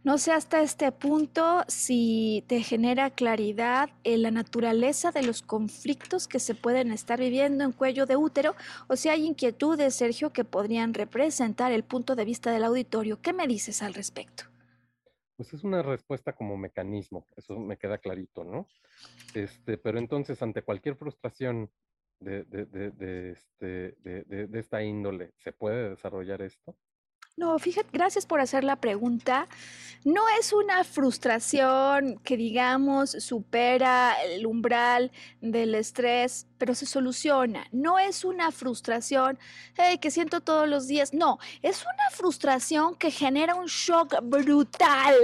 [0.06, 6.28] No sé hasta este punto si te genera claridad en la naturaleza de los conflictos
[6.28, 8.54] que se pueden estar viviendo en cuello de útero
[8.88, 13.20] o si hay inquietudes, Sergio, que podrían representar el punto de vista del auditorio.
[13.20, 14.44] ¿Qué me dices al respecto?
[15.38, 18.68] Pues es una respuesta como mecanismo, eso me queda clarito, ¿no?
[19.34, 21.72] Este, pero entonces, ante cualquier frustración
[22.20, 26.78] de, de, de, este, de esta índole, ¿se puede desarrollar esto?
[27.38, 29.50] No, fíjate, gracias por hacer la pregunta.
[30.06, 37.68] No es una frustración que, digamos, supera el umbral del estrés, pero se soluciona.
[37.72, 39.38] No es una frustración
[40.02, 41.13] que siento todos los días.
[41.13, 45.15] No, es una frustración que genera un shock brutal.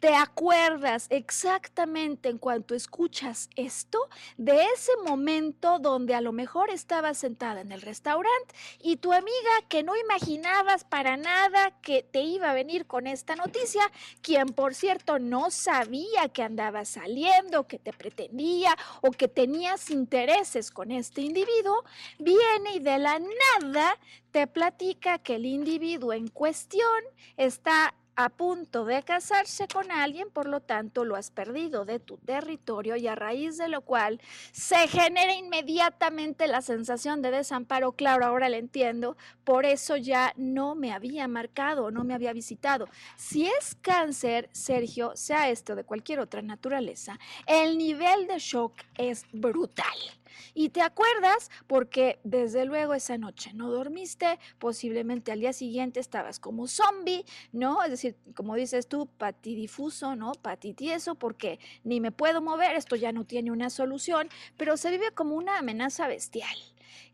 [0.00, 7.18] ¿Te acuerdas exactamente en cuanto escuchas esto de ese momento donde a lo mejor estabas
[7.18, 12.50] sentada en el restaurante y tu amiga que no imaginabas para nada que te iba
[12.50, 13.82] a venir con esta noticia,
[14.22, 20.59] quien por cierto no sabía que andaba saliendo, que te pretendía o que tenías intereses
[20.70, 21.84] con este individuo,
[22.18, 23.98] viene y de la nada
[24.30, 27.02] te platica que el individuo en cuestión
[27.36, 32.18] está a punto de casarse con alguien, por lo tanto lo has perdido de tu
[32.18, 34.20] territorio y a raíz de lo cual
[34.52, 37.92] se genera inmediatamente la sensación de desamparo.
[37.92, 42.88] Claro, ahora le entiendo, por eso ya no me había marcado, no me había visitado.
[43.16, 49.24] Si es cáncer, Sergio, sea esto de cualquier otra naturaleza, el nivel de shock es
[49.32, 50.19] brutal.
[50.54, 56.38] Y te acuerdas porque desde luego esa noche no dormiste, posiblemente al día siguiente estabas
[56.38, 57.82] como zombie, ¿no?
[57.82, 60.32] Es decir, como dices tú, patidifuso, ¿no?
[60.32, 65.12] Patitieso, porque ni me puedo mover, esto ya no tiene una solución, pero se vive
[65.12, 66.56] como una amenaza bestial.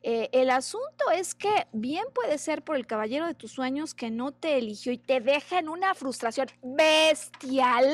[0.03, 4.11] Eh, el asunto es que bien puede ser por el caballero de tus sueños que
[4.11, 7.93] no te eligió y te deja en una frustración bestial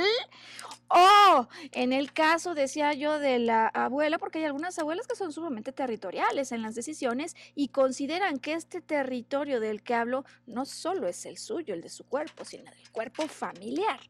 [0.94, 5.32] Oh, en el caso, decía yo, de la abuela, porque hay algunas abuelas que son
[5.32, 11.08] sumamente territoriales en las decisiones y consideran que este territorio del que hablo no solo
[11.08, 14.00] es el suyo, el de su cuerpo, sino del cuerpo familiar.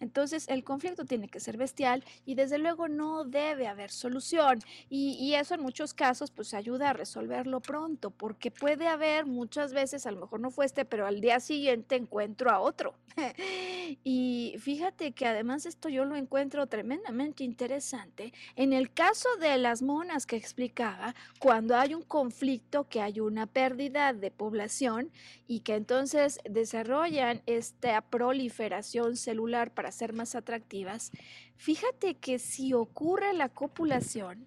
[0.00, 4.58] Entonces, el conflicto tiene que ser bestial y desde luego no debe haber solución.
[4.90, 9.72] Y, y eso en muchos casos, pues ayuda a resolverlo pronto, porque puede haber muchas
[9.72, 12.94] veces, a lo mejor no fue este, pero al día siguiente encuentro a otro.
[14.02, 19.58] y fíjate que además esto yo lo encuentro encuentro tremendamente interesante en el caso de
[19.58, 25.10] las monas que explicaba, cuando hay un conflicto, que hay una pérdida de población
[25.46, 31.12] y que entonces desarrollan esta proliferación celular para ser más atractivas,
[31.58, 34.46] fíjate que si ocurre la copulación,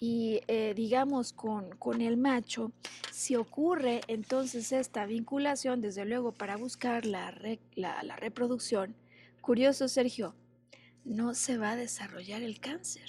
[0.00, 2.72] y eh, digamos con, con, el macho,
[3.12, 7.32] si ocurre entonces esta vinculación, desde luego para buscar la,
[7.76, 8.96] la, la reproducción,
[9.48, 10.34] Curioso, Sergio,
[11.06, 13.08] no se va a desarrollar el cáncer.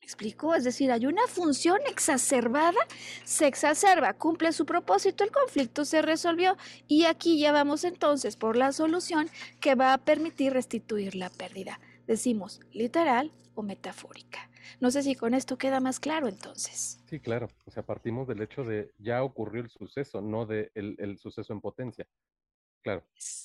[0.00, 0.54] ¿Me explico?
[0.54, 2.78] Es decir, hay una función exacerbada,
[3.24, 8.54] se exacerba, cumple su propósito, el conflicto se resolvió y aquí ya vamos entonces por
[8.54, 9.30] la solución
[9.62, 11.80] que va a permitir restituir la pérdida.
[12.06, 14.50] Decimos literal o metafórica.
[14.78, 17.02] No sé si con esto queda más claro entonces.
[17.08, 17.48] Sí, claro.
[17.64, 21.54] O sea, partimos del hecho de ya ocurrió el suceso, no del de el suceso
[21.54, 22.06] en potencia.
[22.84, 23.02] Claro.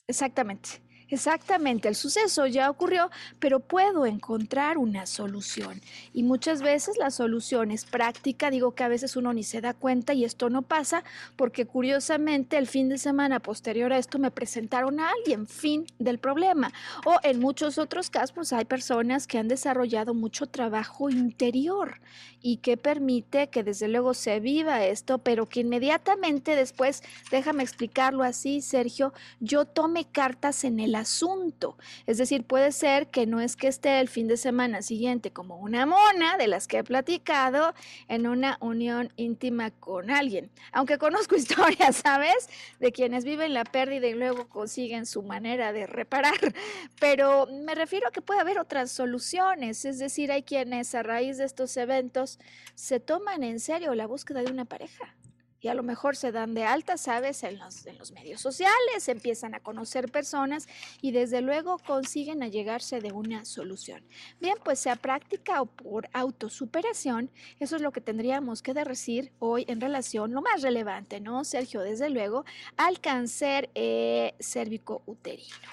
[0.08, 0.82] Exactamente.
[1.10, 5.80] Exactamente, el suceso ya ocurrió, pero puedo encontrar una solución.
[6.12, 9.76] Y muchas veces la solución es práctica, digo que a veces uno ni se da
[9.76, 11.04] cuenta y esto no pasa
[11.36, 16.18] porque curiosamente el fin de semana posterior a esto me presentaron a alguien, fin del
[16.18, 16.72] problema.
[17.06, 22.00] O en muchos otros casos pues hay personas que han desarrollado mucho trabajo interior
[22.42, 28.24] y que permite que desde luego se viva esto, pero que inmediatamente después, déjame explicarlo
[28.24, 31.78] así, Sergio, yo tome cartas en el asunto.
[32.06, 35.58] Es decir, puede ser que no es que esté el fin de semana siguiente como
[35.58, 37.74] una mona de las que he platicado
[38.08, 40.50] en una unión íntima con alguien.
[40.72, 42.50] Aunque conozco historias, ¿sabes?
[42.80, 46.54] De quienes viven la pérdida y luego consiguen su manera de reparar.
[47.00, 49.86] Pero me refiero a que puede haber otras soluciones.
[49.86, 52.40] Es decir, hay quienes a raíz de estos eventos
[52.76, 55.16] se toman en serio la búsqueda de una pareja
[55.64, 57.42] y a lo mejor se dan de alta, ¿sabes?
[57.44, 60.68] En los, en los medios sociales, empiezan a conocer personas
[61.02, 64.04] y desde luego consiguen allegarse de una solución.
[64.42, 69.64] Bien, pues sea práctica o por autosuperación, eso es lo que tendríamos que decir hoy
[69.70, 71.80] en relación, lo más relevante, ¿no, Sergio?
[71.80, 72.44] Desde luego,
[72.76, 75.70] al cáncer eh, cérvico-uterino.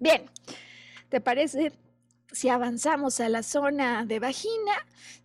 [0.00, 0.28] Bien,
[1.08, 1.72] ¿te parece
[2.32, 4.72] si avanzamos a la zona de vagina,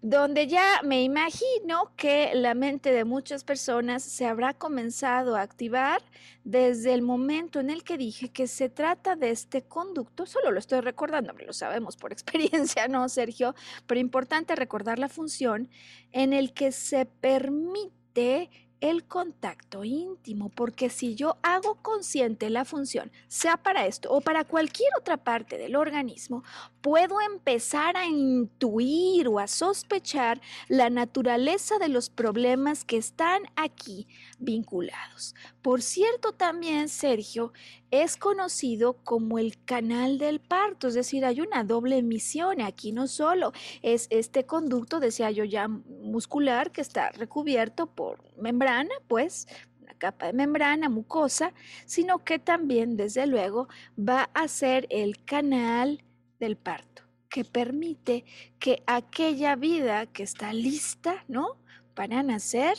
[0.01, 6.01] donde ya me imagino que la mente de muchas personas se habrá comenzado a activar
[6.43, 10.59] desde el momento en el que dije que se trata de este conducto, solo lo
[10.59, 13.55] estoy recordando, lo sabemos por experiencia, ¿no, Sergio?
[13.87, 15.69] Pero importante recordar la función
[16.11, 18.49] en el que se permite
[18.85, 24.43] el contacto íntimo, porque si yo hago consciente la función, sea para esto o para
[24.43, 26.43] cualquier otra parte del organismo,
[26.81, 34.07] puedo empezar a intuir o a sospechar la naturaleza de los problemas que están aquí
[34.37, 35.35] vinculados.
[35.61, 37.53] Por cierto, también, Sergio,
[37.91, 43.07] es conocido como el canal del parto, es decir, hay una doble emisión aquí, no
[43.07, 49.47] solo es este conducto, decía yo ya, muscular que está recubierto por membrana, pues,
[49.81, 51.53] una capa de membrana mucosa,
[51.85, 53.67] sino que también, desde luego,
[53.97, 56.03] va a ser el canal
[56.39, 58.25] del parto, que permite
[58.59, 61.57] que aquella vida que está lista, ¿no?
[61.93, 62.77] Para nacer,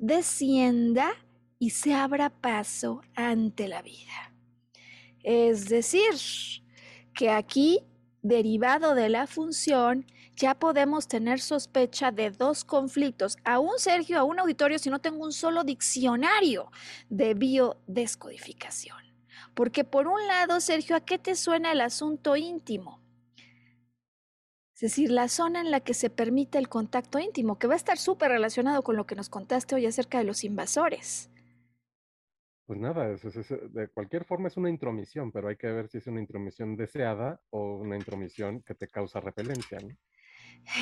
[0.00, 1.12] descienda
[1.58, 4.32] y se abra paso ante la vida.
[5.22, 6.14] Es decir,
[7.14, 7.80] que aquí,
[8.22, 13.36] derivado de la función, ya podemos tener sospecha de dos conflictos.
[13.44, 16.70] Aún, Sergio, a un auditorio, si no tengo un solo diccionario
[17.10, 18.96] de biodescodificación.
[19.52, 22.99] Porque por un lado, Sergio, ¿a qué te suena el asunto íntimo?
[24.80, 27.76] Es decir, la zona en la que se permite el contacto íntimo, que va a
[27.76, 31.28] estar súper relacionado con lo que nos contaste hoy acerca de los invasores.
[32.64, 36.18] Pues nada, de cualquier forma es una intromisión, pero hay que ver si es una
[36.18, 39.76] intromisión deseada o una intromisión que te causa repelencia.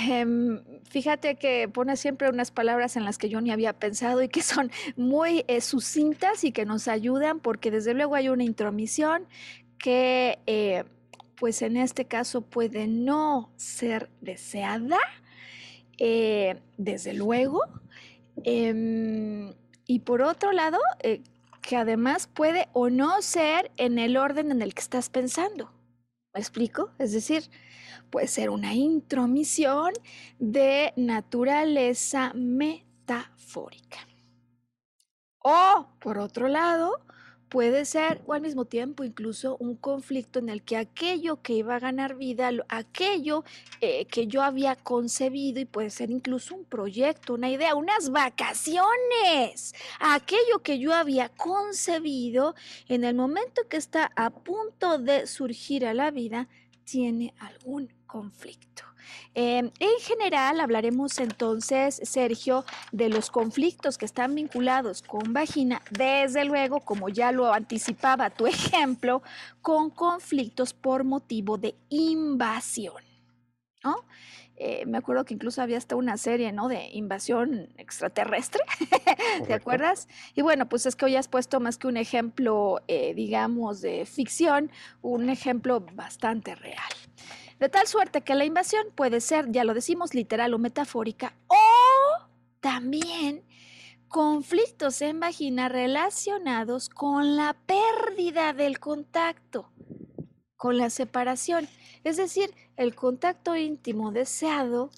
[0.08, 4.28] Em, fíjate que pone siempre unas palabras en las que yo ni había pensado y
[4.28, 9.26] que son muy eh, sucintas y que nos ayudan porque desde luego hay una intromisión
[9.76, 10.84] que eh,
[11.38, 14.98] pues en este caso puede no ser deseada,
[15.98, 17.62] eh, desde luego.
[18.44, 19.54] Em,
[19.86, 20.78] y por otro lado,
[21.62, 25.70] que además puede o no ser en el orden en el que estás pensando.
[26.32, 26.92] ¿Me explico?
[26.98, 27.50] Es decir,
[28.10, 29.92] puede ser una intromisión
[30.38, 33.98] de naturaleza metafórica.
[35.40, 37.00] O, por otro lado,
[37.48, 41.76] puede ser o al mismo tiempo incluso un conflicto en el que aquello que iba
[41.76, 43.44] a ganar vida, aquello
[43.80, 49.74] eh, que yo había concebido y puede ser incluso un proyecto, una idea, unas vacaciones,
[50.00, 52.54] aquello que yo había concebido
[52.88, 56.48] en el momento que está a punto de surgir a la vida,
[56.84, 58.87] tiene algún conflicto.
[59.34, 66.44] Em, en general, hablaremos entonces, Sergio, de los conflictos que están vinculados con vagina, desde
[66.44, 69.22] luego, como ya lo anticipaba tu ejemplo,
[69.62, 73.08] con conflictos por motivo de invasión.
[74.60, 76.68] Eh, me acuerdo que incluso había hasta una serie, ¿no?
[76.68, 78.60] De invasión extraterrestre,
[79.46, 80.08] ¿te acuerdas?
[80.34, 84.04] Y bueno, pues es que hoy has puesto más que un ejemplo, eh, digamos, de
[84.04, 87.07] ficción, un ejemplo bastante real.
[87.58, 92.28] De tal suerte que la invasión puede ser, ya lo decimos, literal o metafórica, o
[92.60, 93.44] también
[94.08, 99.70] conflictos en vagina relacionados con la pérdida del contacto,
[100.56, 101.68] con la separación,
[102.04, 104.90] es decir, el contacto íntimo deseado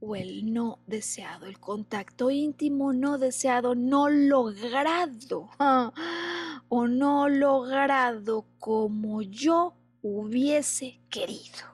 [0.00, 5.50] o el no deseado, el contacto íntimo no deseado, no logrado,
[6.68, 11.69] o no logrado como yo hubiese querido.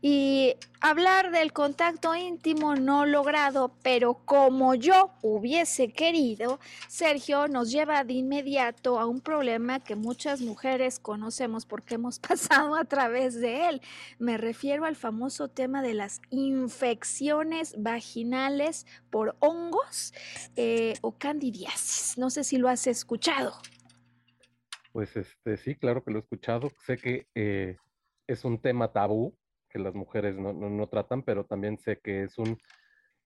[0.00, 8.04] Y hablar del contacto íntimo no logrado, pero como yo hubiese querido, Sergio nos lleva
[8.04, 13.68] de inmediato a un problema que muchas mujeres conocemos porque hemos pasado a través de
[13.68, 13.82] él.
[14.20, 20.14] Me refiero al famoso tema de las infecciones vaginales por hongos
[20.54, 22.16] eh, o candidiasis.
[22.18, 23.52] No sé si lo has escuchado.
[24.92, 26.70] Pues este, sí, claro que lo he escuchado.
[26.86, 27.76] Sé que eh,
[28.28, 29.36] es un tema tabú
[29.78, 32.58] que las mujeres no, tratan, pero también sé que es un,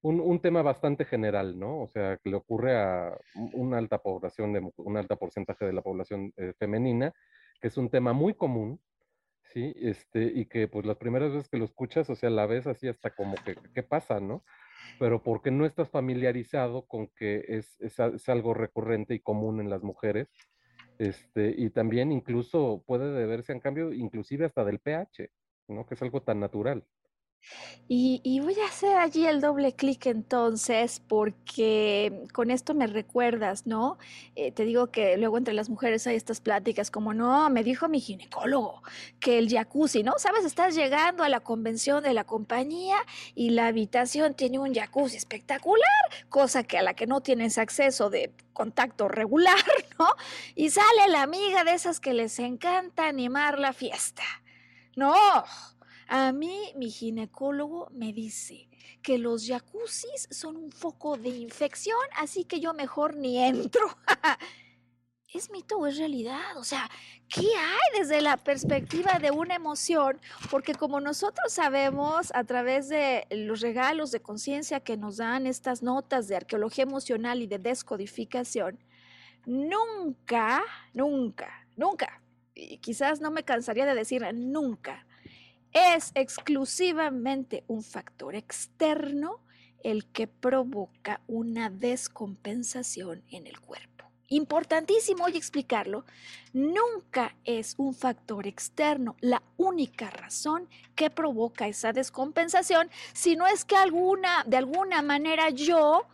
[0.03, 1.81] un, tema bastante general, ¿no?
[1.81, 3.17] O sea, que le ocurre a
[3.55, 7.13] una alta población, de, un alta porcentaje de la población eh, femenina,
[7.61, 8.81] que es un tema muy común,
[9.45, 9.73] ¿sí?
[9.77, 12.89] Este, y que pues las primeras veces que lo escuchas, o sea, la ves así
[12.89, 14.45] hasta como que, ¿qué pasa, no?
[14.99, 19.71] Pero porque no estás familiarizado con que es, es, es algo recurrente y común en
[19.71, 20.29] las mujeres,
[20.99, 25.31] este, y también incluso puede deberse en cambio, inclusive hasta del pH.
[25.69, 25.87] ¿No?
[25.87, 26.85] Que es algo tan natural.
[27.89, 33.99] Y, voy a hacer allí el doble clic entonces, porque con esto me recuerdas, ¿no?
[34.35, 37.89] Eh, te digo que luego entre las mujeres hay estas pláticas como, no, me dijo
[37.89, 38.83] mi ginecólogo
[39.21, 40.15] que el jacuzzi, ¿no?
[40.17, 42.97] Sabes, estás llegando a la convención de la compañía
[43.35, 45.85] y la habitación tiene un jacuzzi espectacular,
[46.31, 49.57] cosa que a la que no tienes acceso de contacto regular,
[49.99, 50.09] ¿no?
[50.55, 54.23] Y sale la amiga de esas que les encanta animar la fiesta.
[54.95, 55.15] No,
[56.09, 58.69] a mí mi ginecólogo me dice
[59.03, 63.87] que los jacuzzis son un foco de infección, así que yo mejor ni entro.
[65.33, 66.59] ¿Es mito o es realidad?
[66.59, 66.91] O sea,
[67.27, 70.21] ¿qué hay desde la perspectiva de una emoción?
[70.51, 75.83] Porque como nosotros sabemos a través de los regalos de conciencia que nos dan estas
[75.83, 78.79] notas de arqueología emocional y de descodificación,
[79.47, 80.63] nunca,
[80.93, 82.22] nunca, nunca
[82.55, 85.07] y quizás no me cansaría de decir nunca,
[85.73, 89.41] es exclusivamente un factor externo
[89.83, 93.93] el que provoca una descompensación en el cuerpo.
[94.29, 96.07] Importantísimo hoy explicarlo,
[96.55, 103.77] nunca es un factor externo la única razón que provoca esa descompensación, sino es que
[103.77, 106.07] alguna, de alguna manera yo,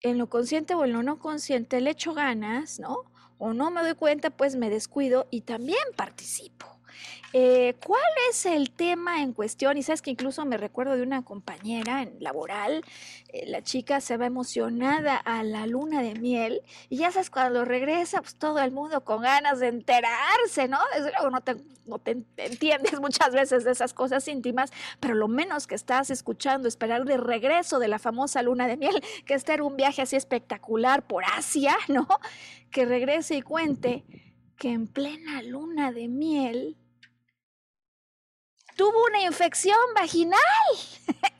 [0.00, 3.11] en lo consciente o en lo no consciente, le echo ganas, ¿no?
[3.44, 6.71] O no me doy cuenta, pues me descuido y también participo.
[7.32, 9.78] Eh, ¿Cuál es el tema en cuestión?
[9.78, 12.84] Y sabes que incluso me recuerdo de una compañera en laboral,
[13.28, 17.64] eh, la chica se va emocionada a la luna de miel y ya sabes, cuando
[17.64, 20.78] regresa, pues todo el mundo con ganas de enterarse, ¿no?
[20.94, 21.56] Desde luego no te,
[21.86, 24.70] no te entiendes muchas veces de esas cosas íntimas,
[25.00, 29.02] pero lo menos que estás escuchando, esperar de regreso de la famosa luna de miel,
[29.26, 32.06] que este era un viaje así espectacular por Asia, ¿no?
[32.70, 34.04] Que regrese y cuente
[34.58, 36.76] que en plena luna de miel
[38.76, 40.40] tuvo una infección vaginal.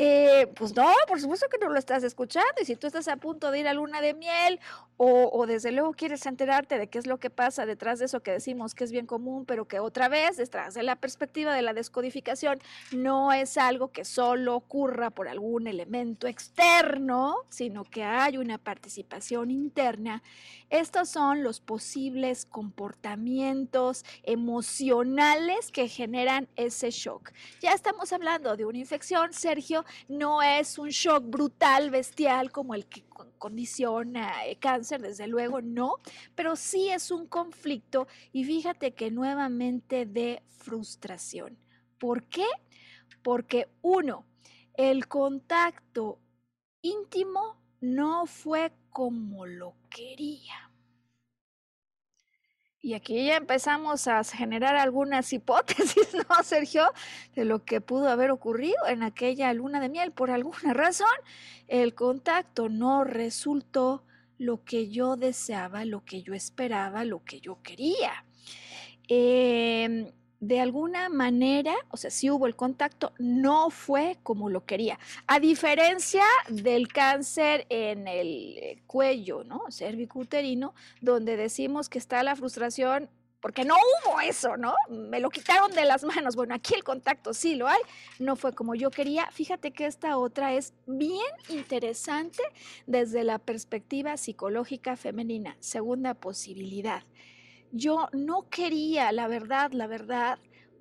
[0.00, 2.52] Eh, pues no, por supuesto que no lo estás escuchando.
[2.62, 4.60] Y si tú estás a punto de ir a luna de miel
[5.00, 8.32] o, desde luego quieres enterarte de qué es lo que pasa detrás de eso que
[8.32, 11.72] decimos que es bien común, pero que otra vez, detrás de la perspectiva de la
[11.72, 12.58] descodificación,
[12.92, 19.50] no es algo que solo ocurra por algún elemento externo, sino que hay una participación
[19.50, 20.22] interna.
[20.70, 27.32] Estos son los posibles comportamientos emocionales que generan ese shock.
[27.60, 32.86] Ya estamos hablando de una infección, Sergio, no es un shock brutal, bestial como el
[32.86, 33.04] que
[33.38, 35.96] condiciona eh, cáncer, desde luego no,
[36.34, 41.58] pero sí es un conflicto y fíjate que nuevamente de frustración.
[41.98, 42.46] ¿Por qué?
[43.22, 44.26] Porque uno,
[44.74, 46.20] el contacto
[46.82, 50.67] íntimo no fue como lo quería.
[52.80, 56.92] Y aquí ya empezamos a generar algunas hipótesis, ¿no, Sergio?
[57.34, 60.12] De lo que pudo haber ocurrido en aquella luna de miel.
[60.12, 61.08] Por alguna razón,
[61.66, 64.04] el contacto no resultó
[64.38, 68.24] lo que yo deseaba, lo que yo esperaba, lo que yo quería.
[69.08, 74.98] Eh, de alguna manera, o sea, si hubo el contacto, no fue como lo quería.
[75.26, 79.64] A diferencia del cáncer en el eh, cuello, ¿no?
[79.70, 83.10] Cervicuterino, donde decimos que está la frustración
[83.40, 84.74] porque no hubo eso, ¿no?
[84.88, 86.34] Me lo quitaron de las manos.
[86.34, 87.80] Bueno, aquí el contacto sí lo hay,
[88.18, 89.28] no fue como yo quería.
[89.30, 92.42] Fíjate que esta otra es bien interesante
[92.86, 95.56] desde la perspectiva psicológica femenina.
[95.60, 97.04] Segunda posibilidad
[97.72, 100.38] yo no quería, la verdad, la verdad,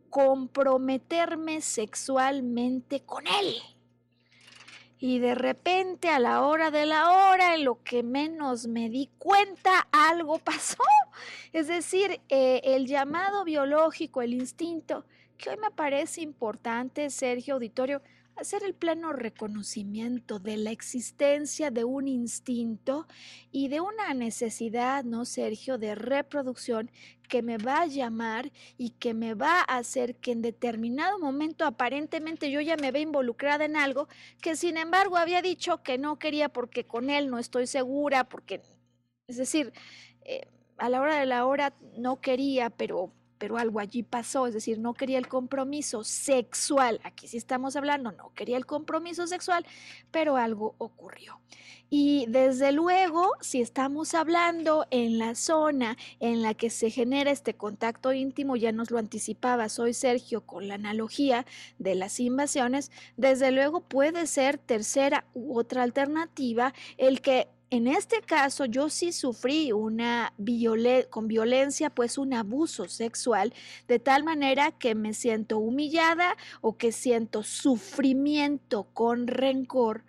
[0.10, 3.56] comprometerme sexualmente con él.
[5.00, 9.10] Y de repente a la hora de la hora, en lo que menos me di
[9.20, 10.84] cuenta, algo pasó.
[11.54, 15.06] Es decir, eh, el llamado biológico, el instinto,
[15.38, 18.02] que hoy me parece importante, Sergio Auditorio,
[18.40, 23.08] hacer el pleno reconocimiento de la existencia de un instinto
[23.52, 26.92] y de una necesidad, ¿no, Sergio?, de reproducción
[27.28, 31.66] que me va a llamar y que me va a hacer que en determinado momento
[31.66, 34.08] aparentemente yo ya me ve involucrada en algo
[34.42, 38.62] que sin embargo había dicho que no quería porque con él no estoy segura, porque,
[39.28, 39.74] es decir,
[40.22, 44.54] eh, a la hora de la hora no quería, pero pero algo allí pasó, es
[44.54, 49.66] decir, no quería el compromiso sexual, aquí sí estamos hablando, no quería el compromiso sexual,
[50.12, 51.40] pero algo ocurrió.
[51.90, 57.54] Y desde luego, si estamos hablando en la zona en la que se genera este
[57.54, 61.46] contacto íntimo, ya nos lo anticipaba, soy Sergio con la analogía
[61.80, 68.22] de las invasiones, desde luego puede ser tercera u otra alternativa el que en este
[68.22, 70.34] caso, yo sí sufrí una
[71.09, 73.53] con violencia, pues un abuso sexual,
[73.88, 80.05] de tal manera que me siento humillada o que siento sufrimiento con rencor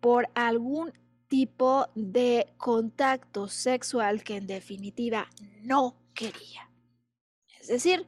[0.00, 0.92] por algún
[1.26, 5.28] tipo de contacto sexual que en definitiva
[5.62, 6.70] no quería.
[7.60, 8.06] Es decir,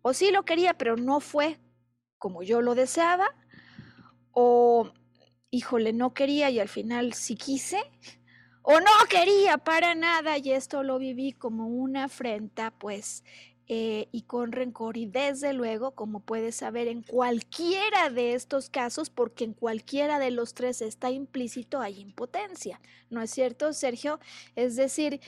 [0.00, 1.58] o sí lo quería, pero no fue
[2.18, 3.34] como yo lo deseaba,
[4.30, 4.92] o
[5.50, 7.78] híjole, no quería y al final sí quise,
[8.62, 13.24] o no quería para nada y esto lo viví como una afrenta, pues,
[13.68, 19.08] eh, y con rencor y desde luego, como puedes saber, en cualquiera de estos casos,
[19.08, 24.20] porque en cualquiera de los tres está implícito, hay impotencia, ¿no es cierto, Sergio?
[24.56, 25.20] Es decir,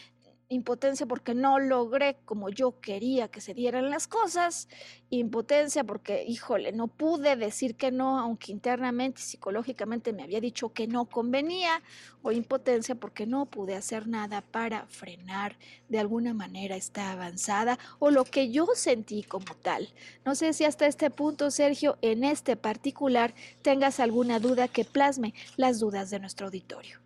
[0.49, 4.69] impotencia porque no logré como yo quería que se dieran las cosas,
[5.11, 10.73] impotencia porque, híjole, no pude decir que no, aunque internamente y psicológicamente me había dicho
[10.73, 11.83] que no convenía,
[12.23, 15.57] o impotencia porque no pude hacer nada para frenar
[15.89, 19.89] de alguna manera esta avanzada o lo que yo sentí como tal.
[20.25, 25.35] No sé si hasta este punto, Sergio, en este particular tengas alguna duda que plasme
[25.57, 27.04] las dudas de nuestro auditorio.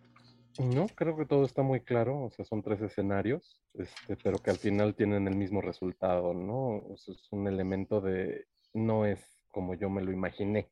[0.59, 4.51] No, creo que todo está muy claro, o sea, son tres escenarios, este, pero que
[4.51, 6.83] al final tienen el mismo resultado, ¿no?
[6.95, 9.19] es un elemento de no es
[9.51, 10.69] como yo me lo imaginé.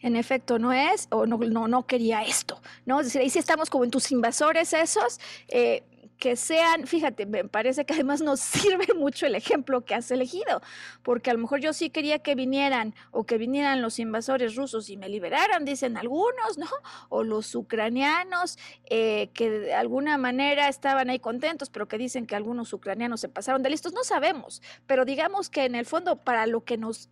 [0.00, 3.00] En efecto, no es, o no, no, no quería esto, ¿no?
[3.00, 5.82] Es decir, ahí sí estamos como en tus invasores esos, eh,
[6.18, 10.60] que sean, fíjate, me parece que además nos sirve mucho el ejemplo que has elegido,
[11.02, 14.90] porque a lo mejor yo sí quería que vinieran o que vinieran los invasores rusos
[14.90, 16.68] y me liberaran, dicen algunos, ¿no?
[17.08, 22.36] O los ucranianos eh, que de alguna manera estaban ahí contentos, pero que dicen que
[22.36, 26.46] algunos ucranianos se pasaron de listos, no sabemos, pero digamos que en el fondo para
[26.46, 27.10] lo que nos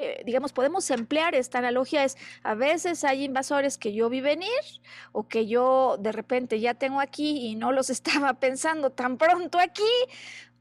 [0.00, 4.48] eh, digamos, podemos emplear esta analogía es, a veces hay invasores que yo vi venir
[5.12, 9.58] o que yo de repente ya tengo aquí y no los estaba pensando tan pronto
[9.58, 9.82] aquí,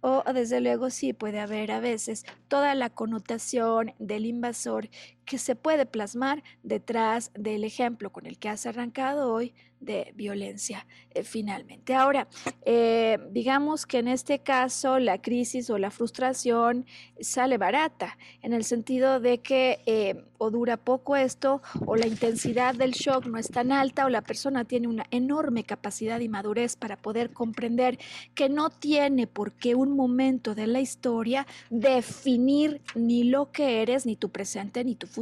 [0.02, 4.90] o desde luego sí puede haber a veces toda la connotación del invasor
[5.30, 10.86] que se puede plasmar detrás del ejemplo con el que has arrancado hoy de violencia
[11.12, 11.94] eh, finalmente.
[11.94, 12.28] Ahora,
[12.66, 16.86] eh, digamos que en este caso la crisis o la frustración
[17.20, 22.74] sale barata, en el sentido de que eh, o dura poco esto, o la intensidad
[22.74, 26.76] del shock no es tan alta, o la persona tiene una enorme capacidad y madurez
[26.76, 28.00] para poder comprender
[28.36, 34.06] que no tiene por qué un momento de la historia definir ni lo que eres,
[34.06, 35.19] ni tu presente, ni tu futuro,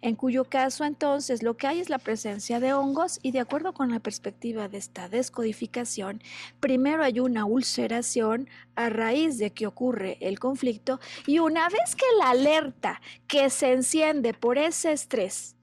[0.00, 3.72] en cuyo caso entonces lo que hay es la presencia de hongos y de acuerdo
[3.72, 6.22] con la perspectiva de esta descodificación,
[6.60, 12.06] primero hay una ulceración a raíz de que ocurre el conflicto y una vez que
[12.18, 15.56] la alerta que se enciende por ese estrés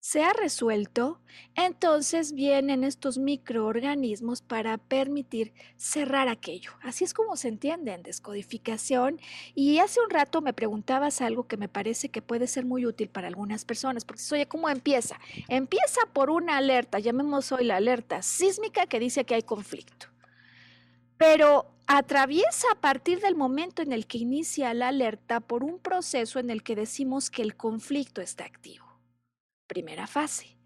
[0.00, 1.20] se ha resuelto,
[1.56, 6.70] entonces vienen estos microorganismos para permitir cerrar aquello.
[6.82, 9.20] Así es como se entiende en descodificación.
[9.54, 13.08] Y hace un rato me preguntabas algo que me parece que puede ser muy útil
[13.08, 15.18] para algunas personas, porque oye, ¿cómo empieza?
[15.48, 20.06] Empieza por una alerta, llamemos hoy la alerta sísmica que dice que hay conflicto.
[21.16, 26.38] Pero atraviesa a partir del momento en el que inicia la alerta por un proceso
[26.38, 28.87] en el que decimos que el conflicto está activo
[29.68, 30.57] primera fase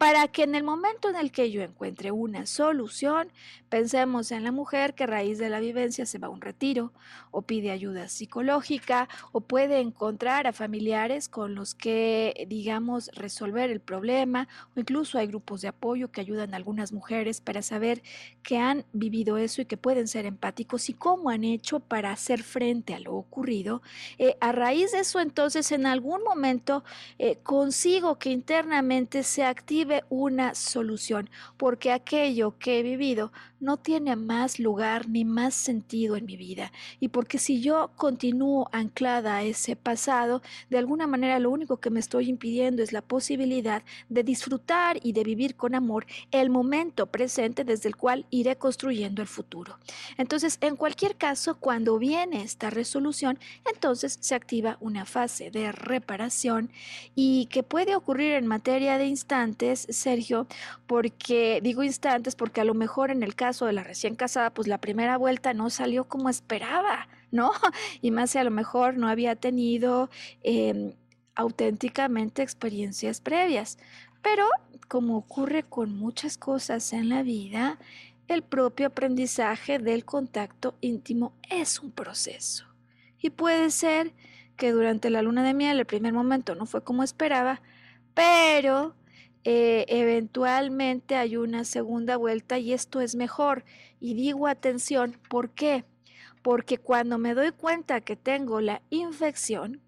[0.00, 3.28] para que en el momento en el que yo encuentre una solución,
[3.68, 6.94] pensemos en la mujer que a raíz de la vivencia se va a un retiro
[7.30, 13.80] o pide ayuda psicológica o puede encontrar a familiares con los que, digamos, resolver el
[13.80, 18.02] problema o incluso hay grupos de apoyo que ayudan a algunas mujeres para saber
[18.42, 22.42] que han vivido eso y que pueden ser empáticos y cómo han hecho para hacer
[22.42, 23.82] frente a lo ocurrido.
[24.16, 26.84] Eh, a raíz de eso, entonces, en algún momento
[27.18, 34.16] eh, consigo que internamente se active una solución, porque aquello que he vivido no tiene
[34.16, 36.72] más lugar ni más sentido en mi vida.
[36.98, 41.90] Y porque si yo continúo anclada a ese pasado, de alguna manera lo único que
[41.90, 47.06] me estoy impidiendo es la posibilidad de disfrutar y de vivir con amor el momento
[47.06, 49.78] presente desde el cual iré construyendo el futuro.
[50.16, 53.38] Entonces, en cualquier caso, cuando viene esta resolución,
[53.70, 56.70] entonces se activa una fase de reparación
[57.14, 60.46] y que puede ocurrir en materia de instantes, Sergio,
[60.86, 64.68] porque digo instantes porque a lo mejor en el caso de la recién casada, pues
[64.68, 67.52] la primera vuelta no salió como esperaba, ¿no?
[68.02, 70.10] Y más si a lo mejor no había tenido
[70.42, 70.94] em,
[71.34, 73.78] auténticamente experiencias previas.
[74.22, 74.46] Pero
[74.88, 77.78] como ocurre con muchas cosas en la vida,
[78.28, 82.66] el propio aprendizaje del contacto íntimo es un proceso.
[83.18, 84.12] Y puede ser
[84.56, 87.62] que durante la luna de miel el primer momento no fue como esperaba,
[88.14, 88.94] pero
[89.44, 93.64] eh, eventualmente hay una segunda vuelta y esto es mejor.
[94.00, 95.84] Y digo atención, ¿por qué?
[96.42, 99.82] Porque cuando me doy cuenta que tengo la infección,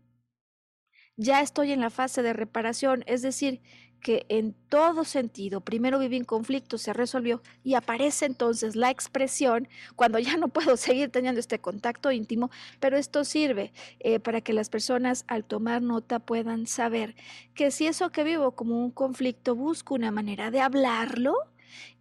[1.16, 3.60] ya estoy en la fase de reparación, es decir,
[4.02, 9.68] que en todo sentido, primero viví en conflicto, se resolvió y aparece entonces la expresión
[9.96, 12.50] cuando ya no puedo seguir teniendo este contacto íntimo,
[12.80, 17.14] pero esto sirve eh, para que las personas al tomar nota puedan saber
[17.54, 21.34] que si eso que vivo como un conflicto busco una manera de hablarlo,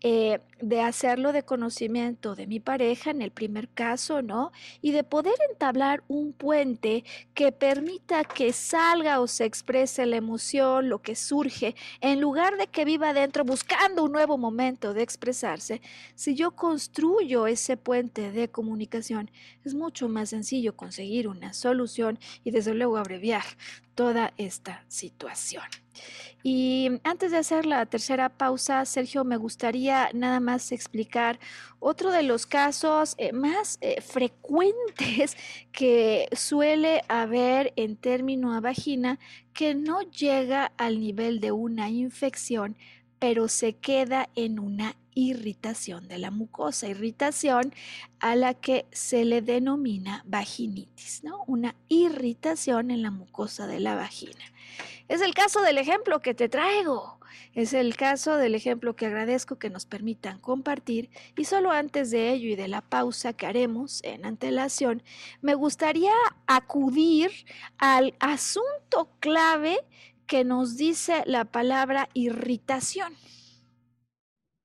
[0.04, 4.52] eh, de hacerlo de conocimiento de mi pareja en el primer caso, ¿no?
[4.82, 10.90] Y de poder entablar un puente que permita que salga o se exprese la emoción,
[10.90, 15.82] lo que surge, en lugar de que viva adentro buscando un nuevo momento de expresarse.
[16.16, 19.30] Si yo construyo ese puente de comunicación,
[19.64, 23.44] es mucho más sencillo conseguir una solución y desde luego abreviar
[23.96, 25.64] toda esta situación.
[26.44, 31.40] Y antes de hacer la tercera pausa, Sergio, me gustaría nada más explicar
[31.80, 35.38] otro de los casos eh, más eh, frecuentes
[35.72, 39.20] que suele haber en término a vagina
[39.54, 42.76] que no llega al nivel de una infección,
[43.20, 47.74] pero se queda en una irritación de la mucosa, irritación
[48.20, 51.44] a la que se le denomina vaginitis, ¿no?
[51.48, 54.46] Una irritación en la mucosa de la vagina.
[55.08, 57.20] Es el caso del ejemplo que te traigo.
[57.54, 62.32] Es el caso del ejemplo que agradezco que nos permitan compartir y solo antes de
[62.32, 65.04] ello y de la pausa que haremos en antelación,
[65.42, 66.14] me gustaría
[66.48, 67.32] acudir
[67.78, 69.78] al asunto clave
[70.28, 73.16] que nos dice la palabra irritación.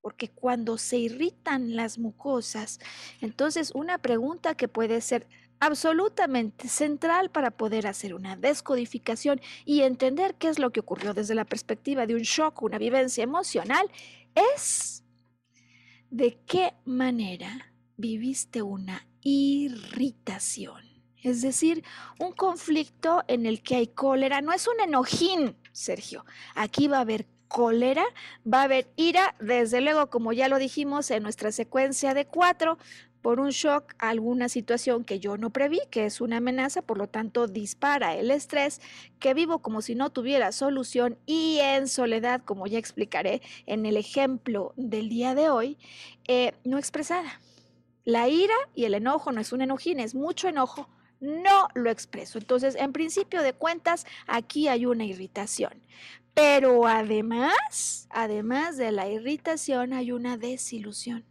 [0.01, 2.79] Porque cuando se irritan las mucosas,
[3.21, 5.27] entonces una pregunta que puede ser
[5.61, 11.35] absolutamente central para poder hacer una descodificación y entender qué es lo que ocurrió desde
[11.35, 13.91] la perspectiva de un shock, una vivencia emocional,
[14.35, 15.03] es
[16.11, 20.85] de qué manera viviste una irritación.
[21.23, 21.83] Es decir,
[22.21, 26.25] un conflicto en el que hay cólera, no es un enojín, Sergio.
[26.55, 28.05] Aquí va a haber cólera,
[28.51, 32.79] va a haber ira, desde luego, como ya lo dijimos en nuestra secuencia de cuatro,
[33.27, 37.09] por un shock alguna situación que yo no preví, que es una amenaza, por lo
[37.09, 38.81] tanto dispara el estrés,
[39.19, 43.97] que vivo como si no tuviera solución y en soledad, como ya explicaré en el
[43.97, 45.77] ejemplo del día de hoy,
[46.29, 47.41] eh, no expresada.
[48.05, 52.39] La ira y el enojo no es un enojín, es mucho enojo, no lo expreso.
[52.39, 55.83] Entonces, en principio de cuentas, aquí hay una irritación.
[56.33, 61.25] Pero además, además de la irritación, hay una desilusión.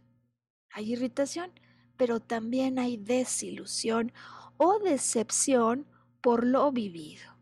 [0.70, 1.52] Hay irritación,
[1.96, 4.12] pero también hay desilusión
[4.56, 5.86] o decepción
[6.20, 7.36] por lo vivido.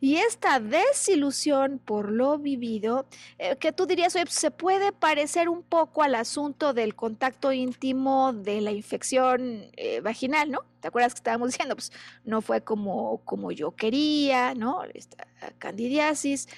[0.00, 3.06] Y esta desilusión por lo vivido,
[3.38, 8.60] eh, que tú dirías, se puede parecer un poco al asunto del contacto íntimo de
[8.60, 10.60] la infección eh, vaginal, ¿no?
[10.80, 11.74] ¿Te acuerdas que estábamos diciendo?
[11.74, 11.92] Pues
[12.24, 14.82] no fue como, como yo quería, ¿no?
[14.94, 15.26] Esta
[15.58, 16.48] candidiasis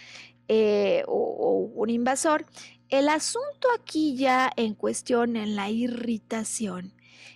[0.48, 2.44] eh, o, o un invasor.
[2.88, 6.92] El asunto aquí ya en cuestión en la irritación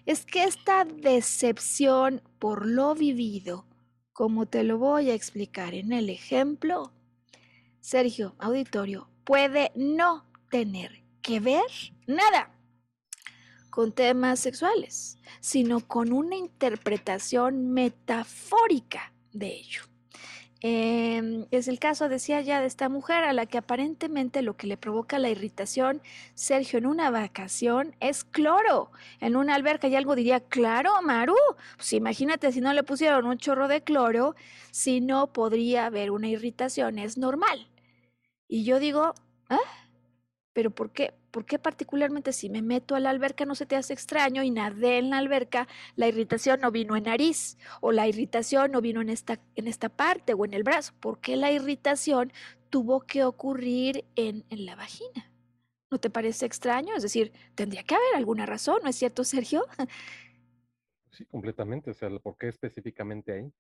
[0.07, 3.67] es que esta decepción por lo vivido,
[4.13, 6.93] como te lo voy a explicar en el ejemplo,
[7.81, 11.65] Sergio, auditorio, puede no tener que ver
[12.07, 12.51] nada
[13.71, 19.94] con temas sexuales, sino con una interpretación metafórica de ello.
[20.67, 24.67] Em, es el caso, decía ya, de esta mujer a la que aparentemente lo que
[24.67, 26.01] le provoca la irritación,
[26.33, 28.91] Sergio, en una vacación es cloro.
[29.21, 31.37] En una alberca y algo diría, claro, Maru,
[31.77, 34.37] pues imagínate si no le pusieron un chorro de cloro,
[34.71, 37.69] si no podría haber una irritación, es normal.
[38.49, 39.13] Y yo digo,
[39.51, 39.59] ¿ah?
[40.55, 41.13] ¿Pero por qué?
[41.35, 44.53] ¿Por qué particularmente si me meto a la alberca no se te hace extraño y
[44.53, 45.67] nadé en la alberca,
[45.97, 49.89] la irritación no vino en nariz o la irritación no vino en esta, en esta
[49.89, 50.93] parte o en el brazo?
[51.01, 52.33] ¿Por qué la irritación
[52.71, 55.33] tuvo que ocurrir en, en la vagina?
[55.91, 56.95] ¿No te parece extraño?
[56.95, 59.67] Es decir, tendría que haber alguna razón, ¿no es cierto, Sergio?
[61.11, 61.91] Sí, completamente.
[61.91, 63.53] O sea, ¿por qué específicamente ahí?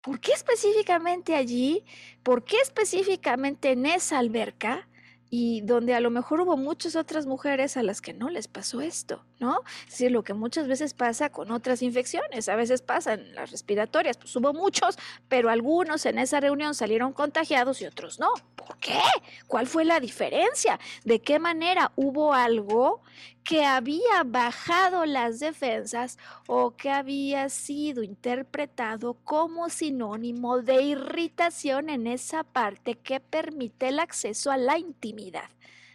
[0.00, 1.84] ¿Por qué específicamente allí?
[2.24, 4.88] ¿Por qué específicamente en esa alberca?
[5.30, 8.80] Y donde a lo mejor hubo muchas otras mujeres a las que no les pasó
[8.80, 9.62] esto, ¿no?
[9.84, 13.52] Es decir, lo que muchas veces pasa con otras infecciones, a veces pasa en las
[13.52, 18.28] respiratorias, pues hubo muchos, pero algunos en esa reunión salieron contagiados y otros no.
[18.56, 19.00] ¿Por qué?
[19.46, 20.80] ¿Cuál fue la diferencia?
[21.04, 23.02] ¿De qué manera hubo algo
[23.44, 32.06] que había bajado las defensas o que había sido interpretado como sinónimo de irritación en
[32.06, 35.50] esa parte que permite el acceso a la intimidad.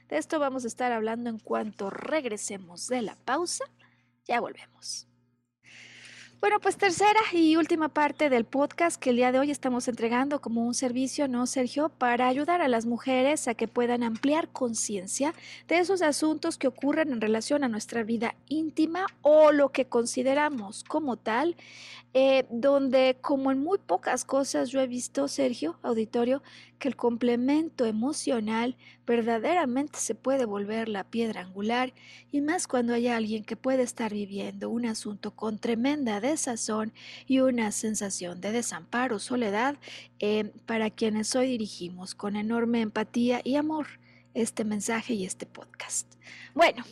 [0.10, 3.66] De esto vamos a estar hablando en cuanto regresemos de la pausa.
[4.26, 5.08] Ya volvemos.
[6.42, 10.42] Bueno, pues tercera y última parte del podcast que el día de hoy estamos entregando
[10.42, 11.90] como un servicio, ¿no, Sergio?
[11.90, 15.34] Para ayudar a las mujeres a que puedan ampliar conciencia
[15.68, 20.84] de esos asuntos que ocurren en relación a nuestra vida íntima o lo que consideramos
[20.84, 21.56] como tal
[22.18, 26.42] eh, donde como en muy pocas cosas yo he visto, Sergio, auditorio,
[26.80, 31.94] que el complemento emocional verdaderamente se puede volver la piedra angular
[32.32, 36.94] y más cuando hay alguien que puede estar viviendo un asunto con tremenda desazón
[37.28, 39.76] y una sensación de desamparo, soledad,
[40.20, 43.88] eh, para quienes hoy dirigimos con enorme empatía y amor
[44.34, 46.14] este mensaje y este podcast.
[46.54, 46.86] Bueno,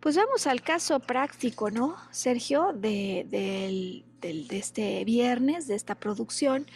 [0.00, 2.72] pues vamos al caso práctico, ¿no, Sergio?
[2.72, 6.66] De, del de este viernes, de esta producción,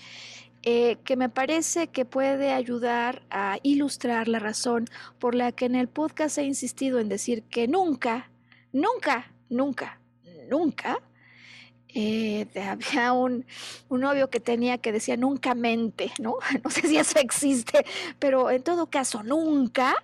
[0.62, 4.86] eh, que me parece que puede ayudar a ilustrar la razón
[5.18, 8.30] por la que en el podcast he insistido en decir que nunca,
[8.72, 9.98] nunca, nunca,
[10.50, 11.00] nunca
[11.88, 13.46] eh, había un,
[13.88, 16.36] un, novio que tenía que decía nunca mente, ¿no?
[16.62, 17.84] No sé si eso existe,
[18.18, 19.96] pero en todo caso, nunca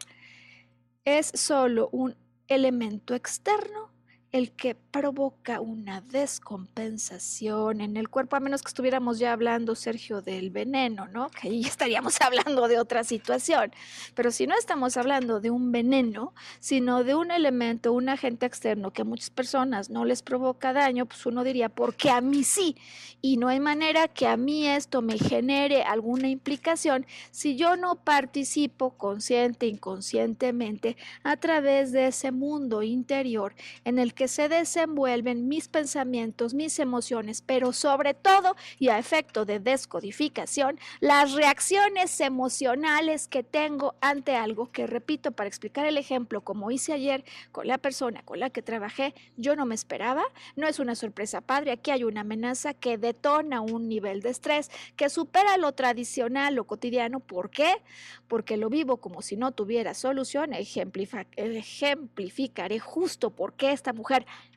[1.04, 2.16] es solo un
[2.48, 3.93] elemento externo
[4.34, 10.22] el que provoca una descompensación en el cuerpo, a menos que estuviéramos ya hablando, Sergio,
[10.22, 11.30] del veneno, ¿no?
[11.40, 13.70] Que ahí estaríamos hablando de otra situación.
[14.16, 18.90] Pero si no estamos hablando de un veneno, sino de un elemento, un agente externo
[18.90, 22.42] que a muchas personas no les provoca daño, pues uno diría, ¿por qué a mí
[22.42, 22.76] sí?
[23.22, 27.94] Y no hay manera que a mí esto me genere alguna implicación si yo no
[28.02, 33.54] participo consciente, inconscientemente, a través de ese mundo interior
[33.84, 39.44] en el que se desenvuelven mis pensamientos, mis emociones, pero sobre todo y a efecto
[39.44, 46.42] de descodificación, las reacciones emocionales que tengo ante algo que, repito, para explicar el ejemplo,
[46.42, 50.22] como hice ayer con la persona con la que trabajé, yo no me esperaba,
[50.56, 54.70] no es una sorpresa padre, aquí hay una amenaza que detona un nivel de estrés
[54.96, 57.82] que supera lo tradicional, lo cotidiano, ¿por qué?
[58.28, 64.13] Porque lo vivo como si no tuviera solución, ejemplificaré justo por qué esta mujer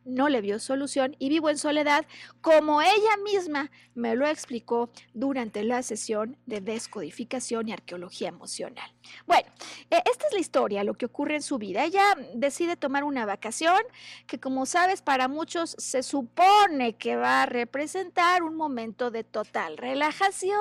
[0.08, 2.06] no le vio solución y vivo en soledad,
[2.42, 8.90] como ella misma me lo explicó durante la sesión de descodificación y arqueología emocional.
[9.26, 9.48] Bueno,
[9.90, 11.84] e, esta es la historia, lo que ocurre en su vida.
[11.84, 12.04] Ella
[12.34, 13.80] decide tomar una vacación
[14.28, 19.78] que, como sabes, para muchos se supone que va a representar un momento de total
[19.78, 20.58] relajación,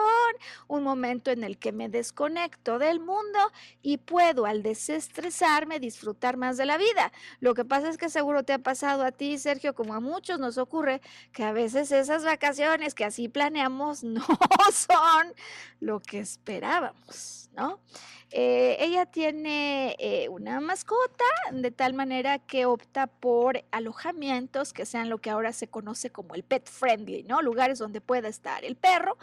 [0.67, 3.39] un momento en el que me desconecto del mundo
[3.83, 7.13] y puedo, al desestresarme, disfrutar más de la vida.
[7.41, 10.39] Lo que pasa es que seguro te ha pasado a ti, Sergio, como a muchos
[10.39, 11.01] nos ocurre,
[11.33, 14.25] que a veces esas vacaciones que así planeamos no
[14.73, 15.33] son
[15.81, 17.81] lo que esperábamos, ¿no?
[18.33, 25.09] Eh, ella tiene eh, una mascota de tal manera que opta por alojamientos que sean
[25.09, 27.41] lo que ahora se conoce como el pet friendly, ¿no?
[27.41, 29.17] Lugares donde pueda estar el perro.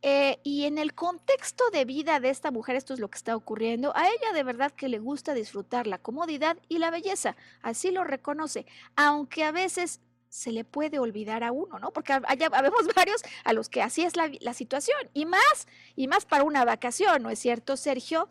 [0.00, 3.36] Eh, y en el contexto de vida de esta mujer, esto es lo que está
[3.36, 3.94] ocurriendo.
[3.94, 7.36] A ella de verdad que le gusta disfrutar la comodidad y la belleza.
[7.62, 8.66] Así lo reconoce,
[8.96, 10.00] aunque a veces
[10.36, 11.92] se le puede olvidar a uno, ¿no?
[11.92, 15.66] Porque allá habemos varios a los que así es la, situación y más,
[15.96, 18.28] y más para una vacación, ¿no es cierto, Sergio?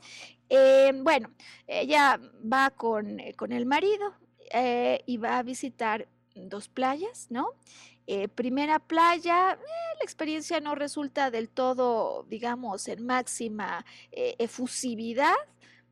[0.50, 1.32] Eh, bueno,
[1.66, 4.14] ella va con, eh, con el marido
[4.52, 7.50] eh, y va a visitar dos playas, ¿no?
[8.36, 15.34] primera playa, la experiencia no resulta del todo, digamos, en máxima efusividad,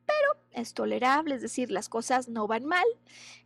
[0.06, 2.86] pero es tolerable, es decir, las cosas no van mal.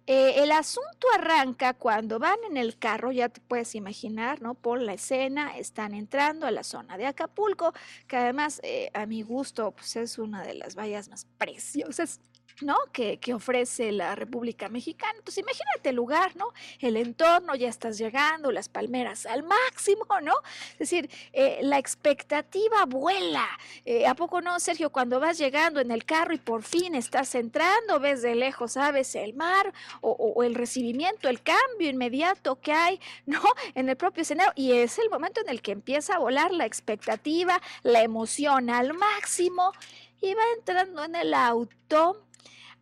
[0.06, 4.54] Eh, el asunto arranca cuando van en el carro, ya te puedes imaginar, ¿no?
[4.54, 7.74] Por la escena, están entrando a la zona de Acapulco,
[8.06, 12.20] que además, eh, a mi gusto, pues es una de las vallas más preciosas
[12.62, 12.76] ¿no?
[12.92, 15.14] Que, ofrece la República Mexicana.
[15.18, 16.46] Entonces, imagínate el lugar, ¿no?
[16.80, 20.32] El entorno, ya estás llegando, las palmeras al máximo, ¿no?
[20.72, 23.46] Es decir, eh, la expectativa vuela.
[23.84, 24.90] Eh, ¿A poco no, Sergio?
[24.90, 29.14] Cuando vas llegando en el carro y por fin estás entrando, ves de lejos, sabes,
[29.14, 33.42] el mar o, o el recibimiento, el cambio inmediato que hay, ¿no?
[33.74, 34.52] En el propio escenario.
[34.56, 38.94] Y es el momento en el que empieza a volar la expectativa, la emoción al
[38.94, 39.72] máximo.
[40.20, 42.27] Y va entrando en el auto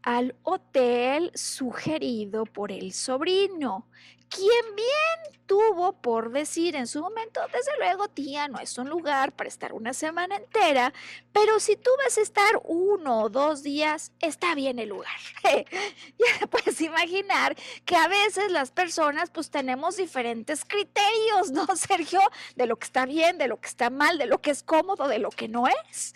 [0.06, 3.88] al hotel sugerido por el sobrino,
[4.28, 9.32] quien bien tuvo por decir en su momento, desde luego, tía, no es un lugar
[9.32, 10.92] para estar una semana entera,
[11.32, 15.16] pero si tú vas a estar uno o dos días, está bien el lugar.
[15.42, 22.20] ya puedes imaginar que a veces las personas pues tenemos diferentes criterios, ¿no, Sergio?
[22.54, 25.08] De lo que está bien, de lo que está mal, de lo que es cómodo,
[25.08, 26.14] de lo que no es.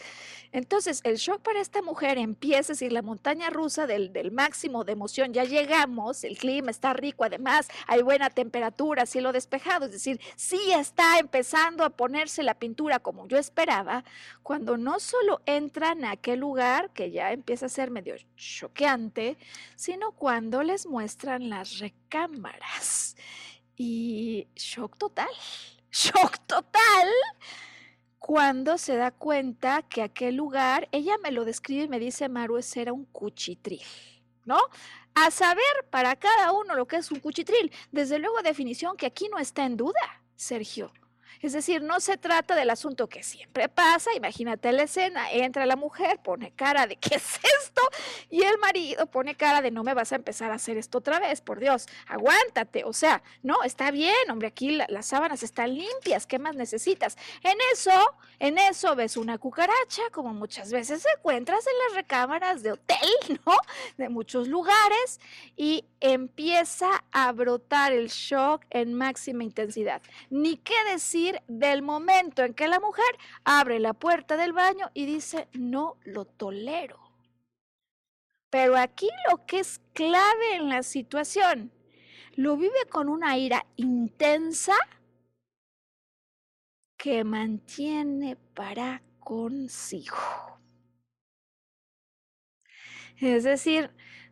[0.52, 4.92] Entonces, el shock para esta mujer empieza, a decir, la montaña rusa del, máximo de
[4.92, 10.20] emoción, ya llegamos, el clima está rico, además hay buena temperatura, cielo despejado, es decir,
[10.36, 14.04] sí está empezando a ponerse la pintura como yo esperaba,
[14.42, 19.38] cuando no solo entran a aquel lugar que ya empieza a ser medio choqueante,
[19.76, 23.16] sino cuando les muestran las recámaras.
[23.76, 25.30] Y shock total,
[25.90, 27.08] shock total
[28.20, 32.58] cuando se da cuenta que aquel lugar, ella me lo describe y me dice, Maru,
[32.58, 33.82] ese era un cuchitril,
[34.44, 34.58] ¿no?
[35.14, 37.72] A saber para cada uno lo que es un cuchitril.
[37.90, 40.92] Desde luego, definición que aquí no está en duda, Sergio.
[41.40, 44.12] Es decir, no se trata del asunto que siempre pasa.
[44.14, 47.82] Imagínate la escena, entra la mujer, pone cara de ¿qué es esto?
[48.28, 51.18] Y el marido pone cara de no me vas a empezar a hacer esto otra
[51.18, 52.84] vez, por Dios, aguántate.
[52.84, 57.16] O sea, no, está bien, hombre, aquí las sábanas están limpias, ¿qué más necesitas?
[57.42, 57.92] En eso,
[58.38, 62.98] en eso ves una cucaracha, como muchas veces encuentras en las recámaras de hotel,
[63.46, 63.56] ¿no?
[63.96, 65.20] De muchos lugares,
[65.56, 70.02] y empieza a brotar el shock en máxima intensidad.
[70.28, 73.04] Ni qué decir del momento en que la mujer
[73.44, 76.98] abre la puerta del baño y dice, no lo tolero.
[78.50, 81.72] Pero aquí lo que es clave en la situación,
[82.34, 84.74] lo vive con una ira intensa
[86.96, 90.16] que mantiene para consigo.
[93.18, 93.90] Es decir,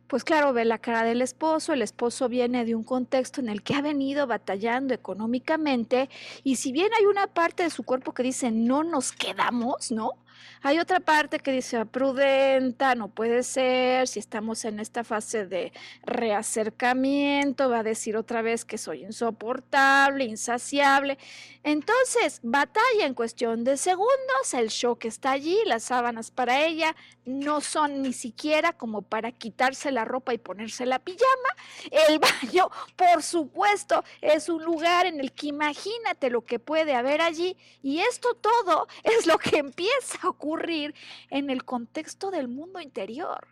[0.09, 3.61] pues claro, ve la cara del esposo, el esposo viene de un contexto en el
[3.61, 6.09] que ha venido batallando económicamente
[6.43, 10.13] y si bien hay una parte de su cuerpo que dice no nos quedamos, ¿no?
[10.61, 15.45] Hay otra parte que dice, ah, prudenta, no puede ser, si estamos en esta fase
[15.45, 15.71] de
[16.03, 21.17] reacercamiento, va a decir otra vez que soy insoportable, insaciable.
[21.63, 27.61] Entonces, batalla en cuestión de segundos, el shock está allí, las sábanas para ella no
[27.61, 31.49] son ni siquiera como para quitarse la ropa y ponerse la pijama.
[31.91, 37.21] El baño, por supuesto, es un lugar en el que imagínate lo que puede haber
[37.21, 40.95] allí y esto todo es lo que empieza ocurrir
[41.29, 43.47] en el contexto del mundo interior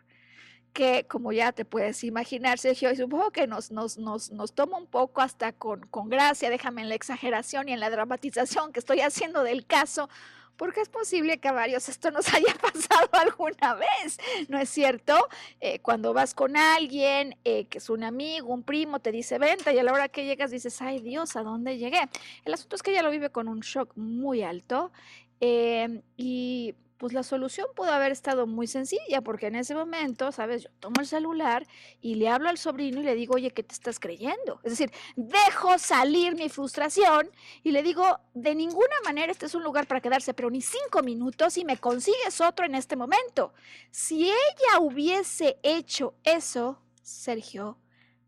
[0.72, 4.78] que como ya te puedes imaginar, Sergio, y supongo que nos, nos, nos, nos toma
[4.78, 8.78] un poco hasta con, con gracia, déjame en la exageración y en la dramatización que
[8.78, 10.08] estoy haciendo del caso,
[10.56, 14.18] porque es posible que a varios esto nos haya pasado alguna vez,
[14.48, 15.16] ¿no es cierto?
[15.60, 19.72] Eh, cuando vas con alguien eh, que es un amigo, un primo, te dice venta
[19.72, 22.02] y a la hora que llegas dices, ay Dios, ¿a dónde llegué?
[22.44, 24.92] El asunto es que ella lo vive con un shock muy alto
[25.40, 30.64] em, y pues la solución pudo haber estado muy sencilla, porque en ese momento, ¿sabes?
[30.64, 31.66] Yo tomo el celular
[32.00, 34.60] y le hablo al sobrino y le digo, oye, ¿qué te estás creyendo?
[34.64, 37.30] Es decir, dejo salir mi frustración
[37.62, 41.02] y le digo, de ninguna manera este es un lugar para quedarse, pero ni cinco
[41.02, 43.54] minutos y me consigues otro en este momento.
[43.90, 47.78] Si ella hubiese hecho eso, Sergio,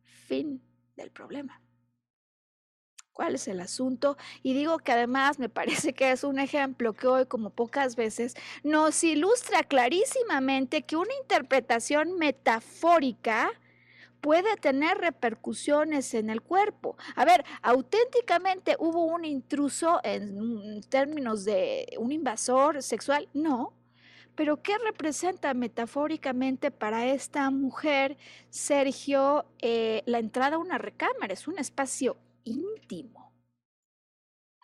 [0.04, 0.62] fin
[0.96, 1.60] del problema
[3.20, 4.16] cuál es el asunto.
[4.42, 8.34] Y digo que además me parece que es un ejemplo que hoy, como pocas veces,
[8.62, 13.50] nos ilustra clarísimamente que una interpretación metafórica
[14.22, 16.96] puede tener repercusiones en el cuerpo.
[17.14, 23.74] A ver, auténticamente hubo un intruso en términos de un invasor sexual, no.
[24.34, 28.16] Pero ¿qué representa metafóricamente para esta mujer,
[28.48, 31.34] Sergio, eh, la entrada a una recámara?
[31.34, 33.30] Es un espacio íntimo.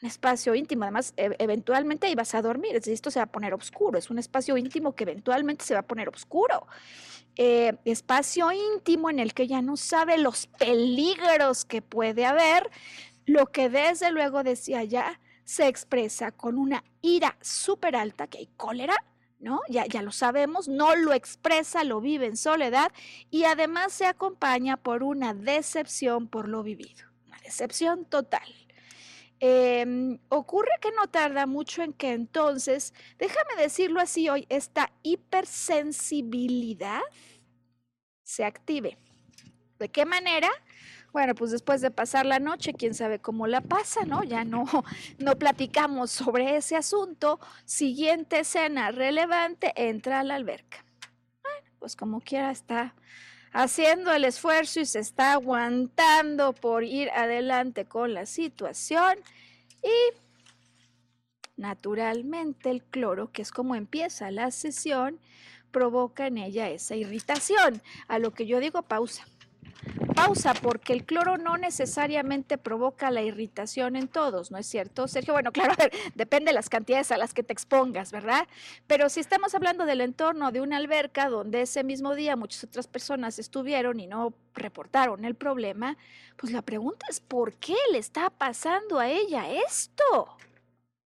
[0.02, 3.32] Un espacio íntimo, además, e, eventualmente ibas a dormir, es decir, esto se va a
[3.32, 6.66] poner oscuro, es un espacio íntimo que eventualmente se va a poner oscuro.
[7.36, 12.70] Eh, espacio íntimo en el que ya no sabe los peligros que puede haber,
[13.24, 18.48] lo que desde luego decía ya se expresa con una ira súper alta, que hay
[18.56, 18.96] cólera,
[19.38, 19.60] ¿no?
[19.68, 22.92] Ya lo sabemos, no lo expresa, lo vive en soledad
[23.30, 27.15] y además se acompaña por una decepción por lo vivido
[27.46, 28.46] excepción total.
[29.38, 37.02] Em, ocurre que no tarda mucho en que entonces, déjame decirlo así hoy, esta hipersensibilidad
[38.22, 38.96] se active.
[39.78, 40.48] ¿De qué manera?
[41.12, 44.24] Bueno, pues después de pasar la noche, quién sabe cómo la pasa, ¿no?
[44.24, 44.64] Ya no,
[45.18, 47.38] no platicamos sobre ese asunto.
[47.64, 50.84] Siguiente escena relevante, entra a la alberca.
[51.42, 52.94] Bueno, pues como quiera está
[53.56, 59.18] haciendo el esfuerzo y se está aguantando por ir adelante con la situación
[59.82, 60.16] y
[61.56, 65.18] naturalmente el cloro, que es como empieza la sesión,
[65.70, 67.80] provoca en ella esa irritación.
[68.08, 69.26] A lo que yo digo pausa
[70.14, 75.08] pausa porque el cloro no necesariamente provoca la irritación en todos, ¿no es cierto?
[75.08, 75.74] Sergio, bueno, claro,
[76.14, 78.46] depende de las cantidades a las que te expongas, ¿verdad?
[78.86, 82.86] Pero si estamos hablando del entorno de una alberca donde ese mismo día muchas otras
[82.86, 85.96] personas estuvieron y no reportaron el problema,
[86.36, 90.36] pues la pregunta es, ¿por qué le está pasando a ella esto?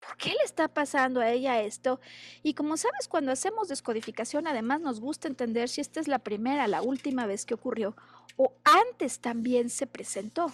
[0.05, 1.99] ¿Por qué le está pasando a ella esto?
[2.43, 6.67] Y como sabes, cuando hacemos descodificación, además nos gusta entender si esta es la primera,
[6.67, 7.95] la última vez que ocurrió
[8.37, 10.51] o antes también se presentó.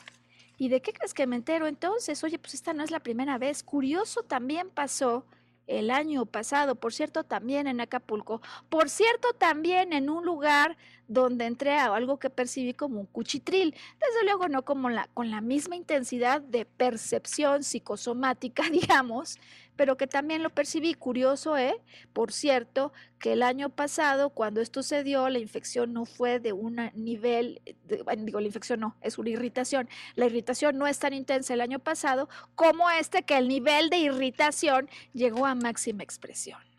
[0.58, 2.24] ¿Y de qué crees que me entero entonces?
[2.24, 3.64] Oye, pues esta no es la primera vez.
[3.64, 5.26] Curioso también pasó
[5.68, 11.46] el año pasado, por cierto, también en Acapulco, por cierto, también en un lugar donde
[11.46, 15.42] entré a algo que percibí como un cuchitril, desde luego no como la, con la
[15.42, 19.38] misma intensidad de percepción psicosomática, digamos,
[19.82, 20.94] pero que también lo percibí.
[20.94, 21.74] Curioso, ¿eh?
[22.14, 26.54] Por cierto, que el año pasado, cuando esto se dio, la infección no fue de
[26.54, 29.90] un nivel, digo, la infección no, es una irritación.
[30.14, 33.98] La irritación no es tan intensa el año pasado como este, que el nivel de
[33.98, 36.71] irritación llegó a máxima expresión.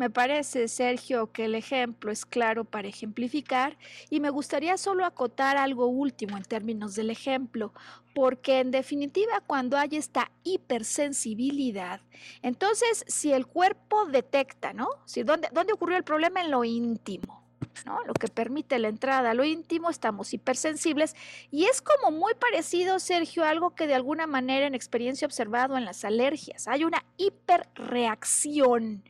[0.00, 3.76] Me parece, Sergio, que el ejemplo es claro para ejemplificar
[4.08, 7.74] y me gustaría solo acotar algo último en términos del ejemplo,
[8.14, 12.00] porque en definitiva cuando hay esta hipersensibilidad,
[12.40, 14.88] entonces si el cuerpo detecta, ¿no?
[15.04, 16.40] Si, ¿dónde, ¿Dónde ocurrió el problema?
[16.40, 17.44] En lo íntimo.
[17.84, 17.98] ¿no?
[18.06, 21.14] Lo que permite la entrada a lo íntimo, estamos hipersensibles
[21.50, 25.76] y es como muy parecido, Sergio, a algo que de alguna manera en experiencia observado
[25.76, 26.68] en las alergias.
[26.68, 29.04] Hay una hiperreacción.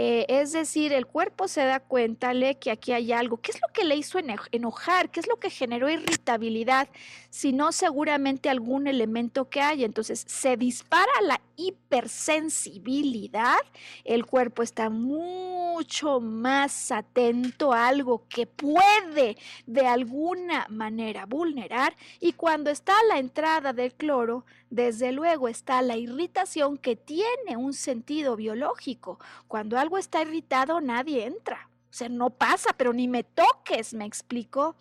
[0.00, 3.38] Eh, es decir, el cuerpo se da cuenta que aquí hay algo.
[3.38, 4.20] ¿Qué es lo que le hizo
[4.52, 5.10] enojar?
[5.10, 6.88] ¿Qué es lo que generó irritabilidad?
[7.30, 9.82] Si no, seguramente algún elemento que hay.
[9.82, 13.58] Entonces, se dispara la hipersensibilidad.
[14.04, 19.36] El cuerpo está mucho más atento a algo que puede
[19.66, 21.94] de alguna manera vulnerar.
[22.20, 27.74] Y cuando está la entrada del cloro, desde luego está la irritación que tiene un
[27.74, 29.18] sentido biológico.
[29.48, 31.68] Cuando algo está irritado, nadie entra.
[31.90, 34.76] O sea, no pasa, pero ni me toques, me explico.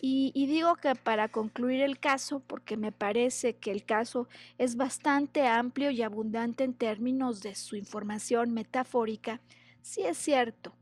[0.00, 5.46] Y, digo que para concluir el caso, porque me parece que el caso es bastante
[5.46, 9.40] amplio y abundante en términos de su información metafórica,
[9.80, 10.74] sí es cierto.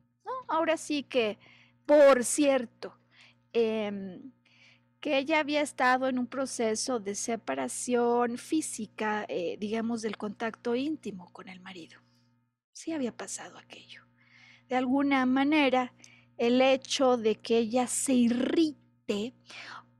[0.48, 1.38] Ahora sí que,
[1.86, 2.97] por cierto,
[3.52, 4.20] eh,
[5.01, 11.32] que ella había estado en un proceso de separación física, eh, digamos, del contacto íntimo
[11.32, 12.01] con el marido.
[12.72, 14.10] Sí había pasado aquello.
[14.70, 15.92] De alguna manera,
[16.38, 19.34] el hecho de que ella se irrite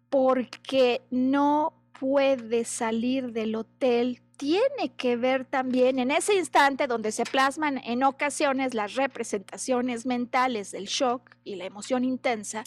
[0.09, 7.25] porque no puede salir del hotel tiene que ver también en ese instante donde se
[7.25, 12.63] plasman en ocasiones las representaciones mentales del shock y la emoción intensa,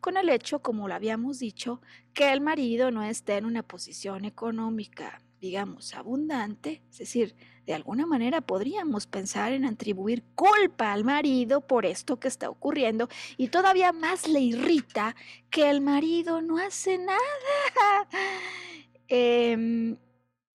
[0.00, 1.80] con el hecho, como lo habíamos dicho,
[2.14, 7.34] que el marido no esté en una posición económica, digamos, abundante, es decir,
[7.66, 13.08] de alguna manera podríamos pensar en atribuir culpa al marido por esto que está ocurriendo
[13.36, 15.14] y todavía más le irrita
[15.50, 17.18] que el marido no hace nada.
[19.14, 19.98] Em,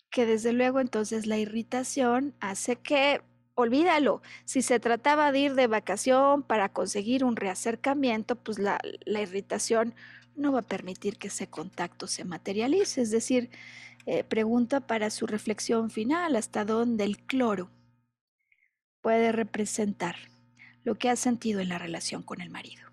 [0.10, 3.22] que desde luego entonces la irritación hace que
[3.58, 4.22] olvídalo.
[4.46, 9.96] Si se trataba de ir de vacación para conseguir un reacercamiento, pues la, irritación
[10.36, 13.02] no va a permitir que ese contacto se materialice.
[13.02, 13.50] Es decir,
[14.10, 17.70] eh, pregunta para su reflexión final hasta dónde el cloro
[19.02, 20.16] puede representar
[20.86, 22.88] lo que ha sentido en la relación con el marido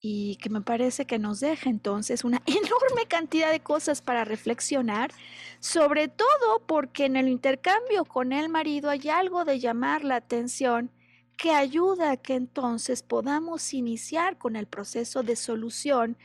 [0.00, 5.10] y que me parece que nos deja entonces una enorme cantidad de cosas para reflexionar,
[5.58, 10.92] sobre todo porque en el intercambio con el marido hay algo de llamar la atención
[11.36, 16.16] que ayuda a que entonces podamos iniciar con el proceso de solución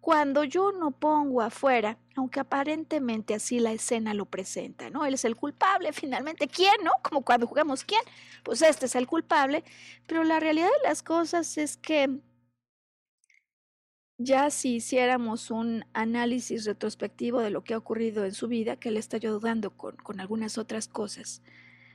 [0.00, 5.04] cuando yo no pongo afuera, aunque aparentemente así la escena lo presenta, ¿no?
[5.04, 6.92] Él es el culpable, finalmente, ¿quién, no?
[7.02, 8.02] Como cuando jugamos quién,
[8.42, 9.64] pues este es el culpable,
[10.06, 12.20] pero la realidad de las cosas es que
[14.18, 18.90] ya si hiciéramos un análisis retrospectivo de lo que ha ocurrido en su vida, que
[18.90, 21.42] le está ayudando con, con algunas otras cosas,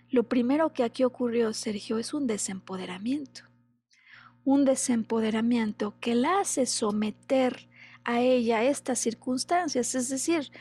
[0.10, 3.42] lo primero que aquí ocurrió, Sergio, es un desempoderamiento.
[4.44, 7.68] Un desempoderamiento que la hace someter
[8.06, 10.52] a ella estas circunstancias, es decir,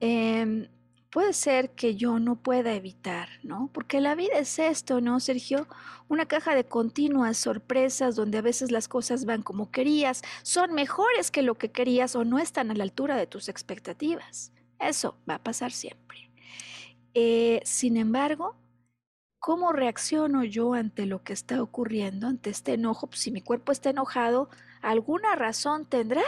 [0.00, 0.68] eh,
[1.10, 3.70] puede ser que yo no pueda evitar, ¿no?
[3.72, 5.66] Porque la vida es esto, ¿no, Sergio?
[6.08, 11.30] Una caja de continuas sorpresas donde a veces las cosas van como querías, son mejores
[11.30, 14.52] que lo que querías o no están a la altura de tus expectativas.
[14.78, 16.30] Eso va a pasar siempre.
[17.14, 18.56] Eh, sin embargo,
[19.38, 23.08] ¿cómo reacciono yo ante lo que está ocurriendo, ante este enojo?
[23.08, 24.50] Pues si mi cuerpo está enojado,
[24.82, 26.22] alguna razón tendrá.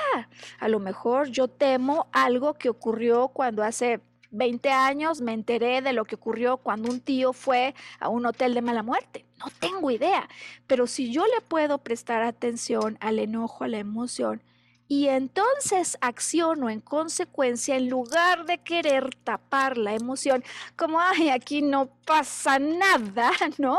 [0.59, 4.01] A lo mejor yo temo algo que ocurrió cuando hace
[4.31, 8.55] 20 años me enteré de lo que ocurrió cuando un tío fue a un hotel
[8.55, 9.25] de mala muerte.
[9.39, 10.29] No tengo idea,
[10.67, 14.43] pero si yo le puedo prestar atención al enojo, a la emoción,
[14.91, 20.43] y entonces acciono en consecuencia en lugar de querer tapar la emoción,
[20.75, 23.79] como, ay, aquí no pasa nada, ¿no?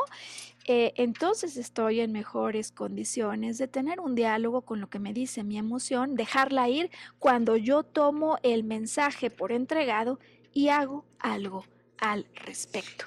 [0.66, 5.44] Eh, entonces estoy en mejores condiciones de tener un diálogo con lo que me dice
[5.44, 10.20] mi emoción, dejarla ir cuando yo tomo el mensaje por entregado
[10.54, 11.66] y hago algo
[11.98, 13.06] al respecto.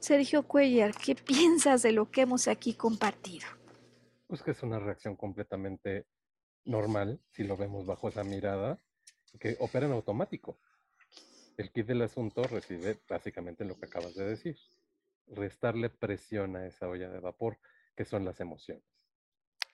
[0.00, 3.46] Sergio Cuellar, ¿qué piensas de lo que hemos aquí compartido?
[4.26, 6.06] Pues que es una reacción completamente
[6.64, 8.80] normal, si lo vemos bajo esa mirada,
[9.38, 10.58] que opera en automático.
[11.56, 14.58] El kit del asunto reside básicamente en lo que acabas de decir,
[15.28, 17.58] restarle presión a esa olla de vapor,
[17.96, 18.84] que son las emociones.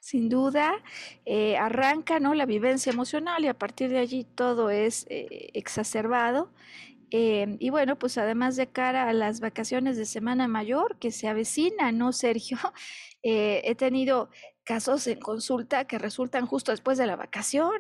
[0.01, 0.83] Sin duda,
[1.25, 2.35] eh, arranca ¿no?
[2.35, 6.51] la vivencia emocional y a partir de allí todo es eh, exacerbado
[7.15, 11.29] Em, y bueno, pues además de cara a las vacaciones de Semana Mayor que se
[11.29, 12.59] avecina, ¿no, Sergio?
[13.25, 14.31] Eh, he tenido
[14.65, 17.73] casos en consulta que resultan justo después de la vacación.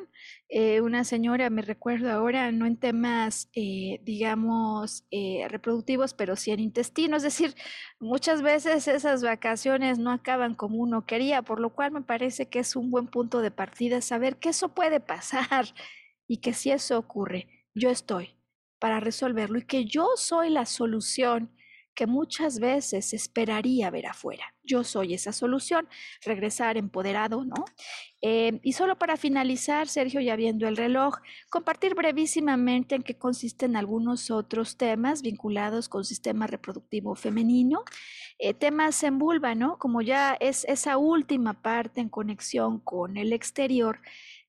[0.49, 6.51] Eh, una señora, me recuerdo ahora, no en temas, eh, digamos, eh, reproductivos, pero sí
[6.51, 7.17] en intestino.
[7.17, 7.55] Es decir,
[8.01, 12.59] muchas veces esas vacaciones no acaban como uno quería, por lo cual me parece que
[12.59, 15.67] es un buen punto de partida saber que eso puede pasar
[16.27, 18.31] y que si eso ocurre, yo estoy
[18.79, 21.53] para resolverlo y que yo soy la solución
[21.94, 24.55] que muchas veces esperaría ver afuera.
[24.64, 25.89] Yo soy esa solución,
[26.24, 27.64] regresar empoderado, ¿no?
[28.23, 31.16] Eh, y solo para finalizar, Sergio, ya viendo el reloj,
[31.51, 37.85] compartir brevísimamente en qué consisten algunos otros temas vinculados con sistema reproductivo femenino,
[38.39, 39.78] eh, temas en vulva, ¿no?
[39.78, 44.01] Como ya es esa última parte en conexión con el exterior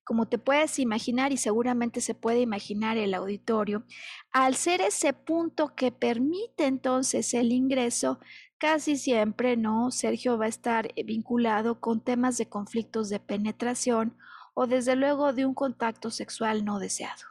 [0.03, 3.85] como te puedes imaginar y seguramente se puede imaginar el auditorio,
[4.31, 8.19] al ser ese punto que permite entonces el ingreso,
[8.57, 9.91] casi siempre, ¿no?
[9.91, 14.17] Sergio va a estar eh, vinculado con temas de conflictos de penetración
[14.53, 17.23] o desde luego de un contacto sexual no deseado.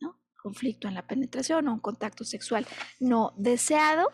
[0.00, 0.18] ¿no?
[0.42, 2.66] Conflicto en la penetración o un contacto sexual
[2.98, 4.10] no deseado.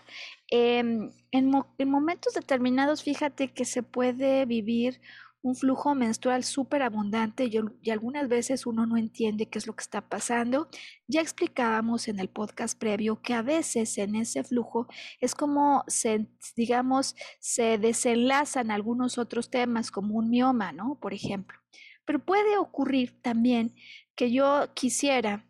[0.51, 5.01] Em, en, en momentos determinados, fíjate que se puede vivir
[5.43, 9.83] un flujo menstrual súper abundante y, algunas veces uno no entiende qué es lo que
[9.83, 10.69] está pasando.
[11.09, 14.87] Ya explicábamos en el podcast previo que a veces en ese flujo
[15.21, 20.99] es como se, digamos, se desenlazan algunos otros temas como un mioma, ¿no?
[21.01, 21.59] Por ejemplo.
[22.05, 23.75] Pero puede ocurrir también
[24.15, 25.47] que yo quisiera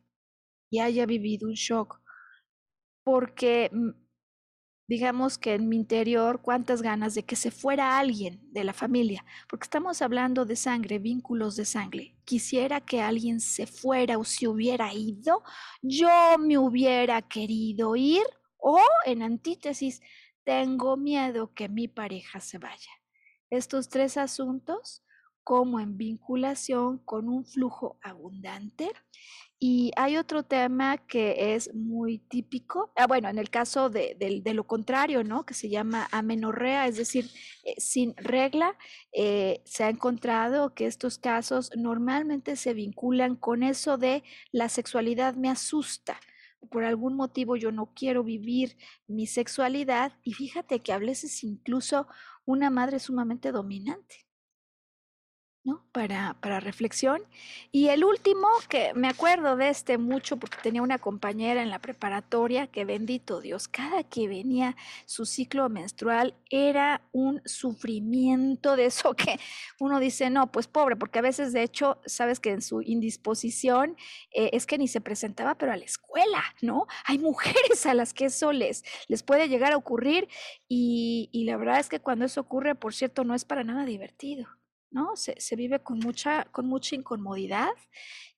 [0.71, 2.01] y haya vivido un shock
[3.05, 3.71] porque
[4.93, 9.25] digamos que en mi interior, cuántas ganas de que se fuera alguien de la familia,
[9.49, 12.15] porque estamos hablando de sangre, vínculos de sangre.
[12.27, 15.43] Quisiera que alguien se fuera o se hubiera ido,
[15.81, 18.23] yo me hubiera querido ir
[18.59, 20.03] o en antítesis,
[20.45, 22.93] tengo miedo que mi pareja se vaya.
[23.49, 25.03] Estos tres asuntos
[25.43, 28.93] como en vinculación con un flujo abundante
[29.65, 34.67] y hay otro tema que es muy típico, ah, bueno, en el caso de, lo
[34.67, 35.47] contrario, ¿no?
[35.47, 37.31] Que se llama amenorrea, es decir,
[37.63, 38.77] eh, sin regla,
[39.13, 45.37] eh, se ha encontrado que estos casos normalmente se vinculan con eso de la sexualidad
[45.37, 46.19] me asusta.
[46.69, 48.77] Por algún motivo yo no quiero vivir
[49.07, 52.09] mi sexualidad y fíjate que a veces incluso
[52.45, 54.27] una madre sumamente dominante.
[55.65, 55.85] ¿No?
[55.93, 57.23] Para, para reflexión.
[57.71, 61.79] Y el último, que me acuerdo de este mucho porque tenía una compañera en la
[61.79, 64.77] preparatoria que bendito Dios, cada que venía
[65.07, 69.39] su ciclo menstrual era un sufrimiento de eso que
[69.79, 73.97] uno dice, no, pues pobre, porque a veces de hecho, sabes que en su indisposición
[74.33, 76.87] eh, es que ni se presentaba, pero a la escuela, ¿no?
[77.05, 80.29] Hay mujeres a las que eso les, les puede llegar a ocurrir
[80.69, 83.85] y, y la verdad es que cuando eso ocurre, por cierto, no es para nada
[83.85, 84.49] divertido.
[84.93, 85.17] ¿No?
[85.17, 87.73] Se, vive con mucha, con mucha incomodidad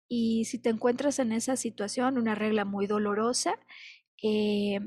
[0.09, 3.59] y si te encuentras en esa situación, una regla muy dolorosa,
[4.23, 4.81] eh,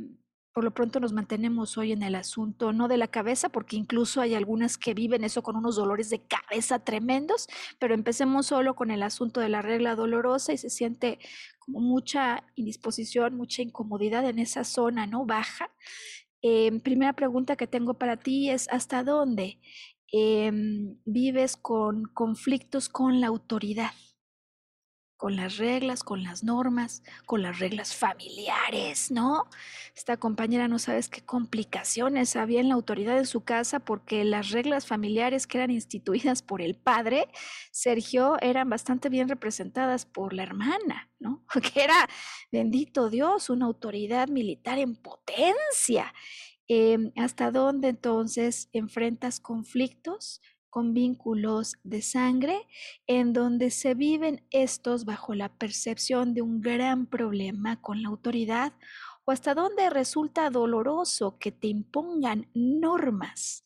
[0.58, 4.22] por lo pronto nos mantenemos hoy en el asunto, no de la cabeza, porque incluso
[4.22, 8.90] hay algunas que viven eso con unos dolores de cabeza tremendos, pero empecemos solo con
[8.90, 11.20] el asunto de la regla dolorosa y se siente
[11.60, 15.28] como mucha indisposición, mucha incomodidad en esa zona, ¿no?
[15.28, 15.70] Baja.
[16.42, 19.60] Eh, primera pregunta que tengo para ti es, ¿hasta dónde
[20.12, 23.92] Em, vives con conflictos con la autoridad,
[25.18, 29.50] con las reglas, con las normas, con las reglas familiares, ¿no?
[29.98, 34.52] Esta compañera no sabes qué complicaciones había en la autoridad en su casa porque las
[34.52, 37.28] reglas familiares que eran instituidas por el padre,
[37.72, 41.44] Sergio, eran bastante bien representadas por la hermana, ¿no?
[41.74, 42.08] Que era,
[42.50, 46.14] bendito Dios, una autoridad militar en potencia
[46.68, 52.68] Em, ¿Hasta dónde entonces enfrentas conflictos con vínculos de sangre
[53.08, 58.74] en donde se viven estos bajo la percepción de un gran problema con la autoridad
[59.24, 63.64] o hasta dónde resulta doloroso que te impongan normas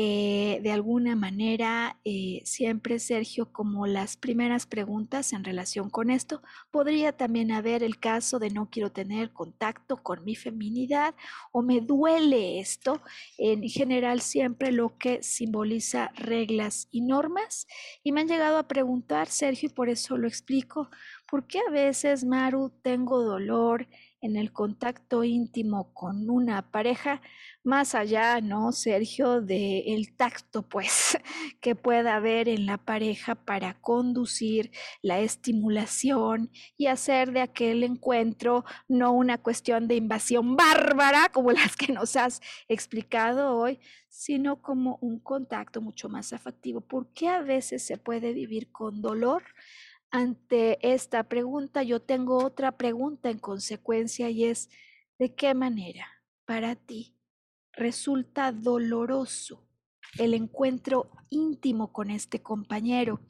[0.00, 6.40] eh, de alguna manera, eh, siempre, Sergio, como las primeras preguntas en relación con esto,
[6.70, 11.16] podría también haber el caso de no quiero tener contacto con mi feminidad
[11.50, 13.02] o me duele esto.
[13.38, 17.66] En general, siempre lo que simboliza reglas y normas.
[18.04, 20.88] Y me han llegado a preguntar, Sergio, y por eso lo explico,
[21.28, 23.86] ¿Por qué a veces, Maru, tengo dolor
[24.20, 27.22] en el contacto íntimo con una pareja,
[27.62, 31.18] más allá, ¿no, Sergio, del el tacto, pues,
[31.60, 34.70] que pueda haber en la pareja para conducir
[35.02, 41.76] la estimulación y hacer de aquel encuentro no una cuestión de invasión bárbara, como las
[41.76, 43.78] que nos has explicado hoy,
[44.08, 46.80] sino como un contacto mucho más afectivo.
[46.80, 49.44] ¿Por qué a veces se puede vivir con dolor?
[50.10, 54.70] Ante esta pregunta, yo tengo otra pregunta en consecuencia y es,
[55.18, 56.06] ¿de qué manera
[56.44, 57.14] para ti
[57.72, 59.66] resulta doloroso
[60.18, 63.20] el encuentro íntimo con este compañero?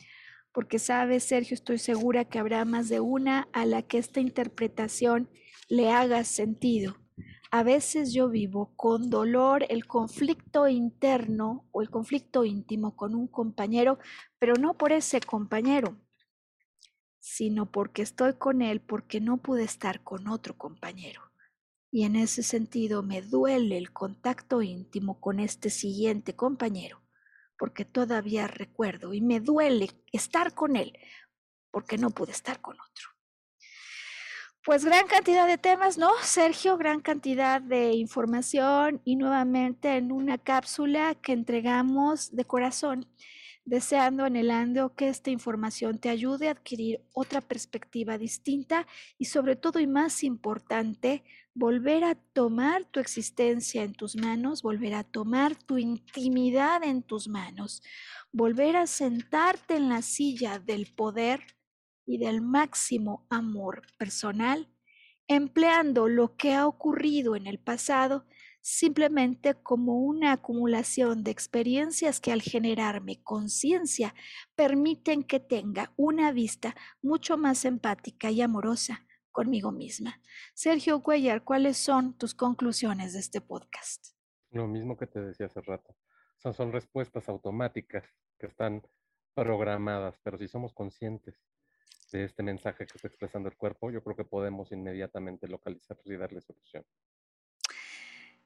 [0.53, 5.29] Porque sabes, Sergio, estoy segura que habrá más de una a la que esta interpretación
[5.69, 6.97] le haga sentido.
[7.51, 13.27] A veces yo vivo con dolor el conflicto interno o el conflicto íntimo con un
[13.27, 13.99] compañero,
[14.39, 15.97] pero no por ese compañero,
[17.21, 21.23] sino porque estoy con él porque no pude estar con otro compañero.
[21.91, 27.03] Y en ese sentido me duele el contacto íntimo con este siguiente compañero,
[27.59, 30.99] porque todavía recuerdo y me duele estar con él
[31.71, 33.09] porque no pude estar con otro.
[34.65, 36.11] Pues gran cantidad de temas, ¿no?
[36.23, 43.07] Sergio, gran cantidad de información y nuevamente en una cápsula que entregamos de corazón
[43.69, 48.87] deseando, anhelando que esta información te ayude a adquirir otra perspectiva distinta
[49.19, 51.23] y sobre todo y más importante,
[51.55, 57.29] volver a tomar tu existencia en tus manos, volver a tomar tu intimidad en tus
[57.29, 57.83] manos,
[58.33, 61.41] volver a sentarte en la silla del poder
[62.07, 64.69] y del máximo amor personal,
[65.27, 68.25] empleando lo que ha ocurrido en el pasado
[68.61, 74.15] simplemente como una acumulación de experiencias que al generarme conciencia
[74.55, 80.21] permiten que tenga una vista mucho más empática y amorosa conmigo misma.
[80.55, 84.09] Sergio Cuellar, ¿cuáles son tus conclusiones de este podcast?
[84.51, 85.97] Lo mismo que te decía hace rato.
[86.39, 88.05] Son, respuestas automáticas
[88.39, 88.83] que están
[89.35, 91.37] programadas, pero si somos conscientes
[92.13, 96.17] de este mensaje que está expresando el cuerpo, yo creo que podemos inmediatamente localizarlos y
[96.17, 96.85] darle solución.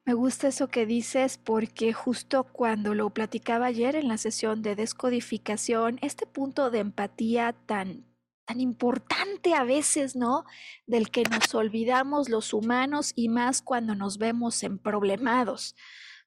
[0.05, 4.75] Me gusta eso que dices porque justo cuando lo platicaba ayer en la sesión de
[4.75, 8.05] descodificación, este punto de empatía tan
[8.45, 10.45] tan importante a veces, ¿no?
[10.87, 15.77] Del que nos olvidamos los humanos y más cuando nos vemos en problemados.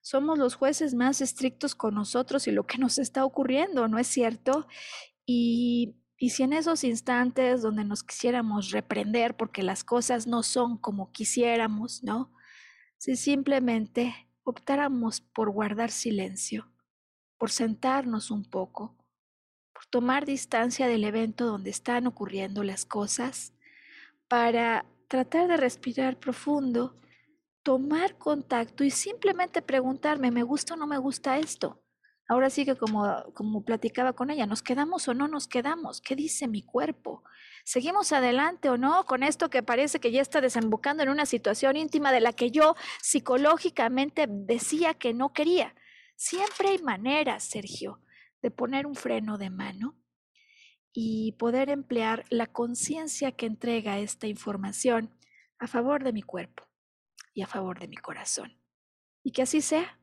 [0.00, 4.06] Somos los jueces más estrictos con nosotros y lo que nos está ocurriendo, ¿no es
[4.06, 4.66] cierto?
[5.26, 10.78] Y, y si en esos instantes donde nos quisiéramos reprender porque las cosas no son
[10.78, 12.32] como quisiéramos, ¿no?
[12.98, 16.70] Si simplemente optáramos por guardar silencio,
[17.38, 18.96] por sentarnos un poco,
[19.72, 23.52] por tomar distancia del evento donde están ocurriendo las cosas,
[24.28, 26.96] para tratar de respirar profundo,
[27.62, 31.82] tomar contacto y simplemente preguntarme, ¿me gusta o no me gusta esto?
[32.28, 36.00] Ahora sí que como, como platicaba con ella, ¿nos quedamos o no nos quedamos?
[36.00, 37.22] ¿Qué dice mi cuerpo?
[37.66, 41.76] ¿Seguimos adelante o no con esto que parece que ya está desembocando en una situación
[41.76, 45.74] íntima de la que yo psicológicamente decía que no quería?
[46.14, 48.00] Siempre hay maneras, Sergio,
[48.40, 50.00] de poner un freno de mano
[50.92, 55.18] y poder emplear la conciencia que entrega esta información
[55.58, 56.62] a favor de mi cuerpo
[57.34, 58.62] y a favor de mi corazón.
[59.24, 59.98] Y que así sea.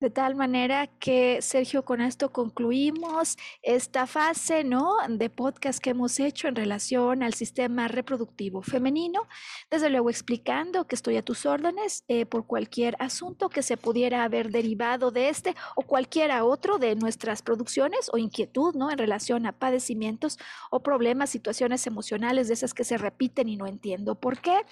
[0.00, 4.96] De tal manera que, Sergio, con esto concluimos esta fase, ¿no?
[5.10, 9.28] De podcast que hemos hecho en relación al sistema reproductivo femenino.
[9.70, 14.24] Desde luego explicando que estoy a tus órdenes eh, por cualquier asunto que se pudiera
[14.24, 18.90] haber derivado de este o cualquiera otro de nuestras producciones o inquietud, ¿no?
[18.90, 20.38] En relación a padecimientos
[20.70, 24.62] o problemas, situaciones emocionales de esas que se repiten y no entiendo por qué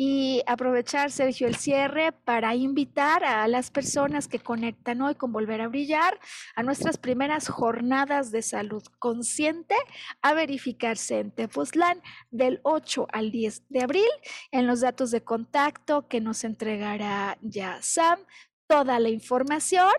[0.00, 5.60] y aprovechar, Sergio, el cierre para invitar a las personas que conectan hoy con Volver
[5.60, 6.20] a Brillar
[6.54, 9.74] a nuestras primeras jornadas de salud consciente
[10.22, 12.00] a verificarse en Tepoztlán
[12.30, 14.08] del 8 al 10 de abril.
[14.52, 18.20] En los datos de contacto que nos entregará ya Sam
[18.68, 19.90] toda la información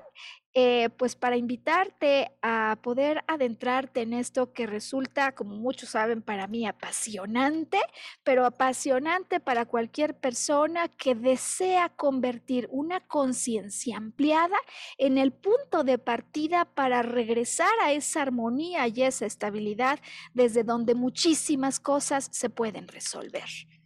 [0.61, 6.48] eh, pues para invitarte a poder adentrarte en esto que resulta, como muchos saben, para
[6.48, 7.80] mí apasionante,
[8.26, 14.57] pero apasionante para cualquier persona que desea convertir una conciencia ampliada
[14.98, 20.02] en el punto de partida para regresar a esa armonía y esa estabilidad
[20.34, 23.78] desde donde muchísimas cosas se pueden resolver.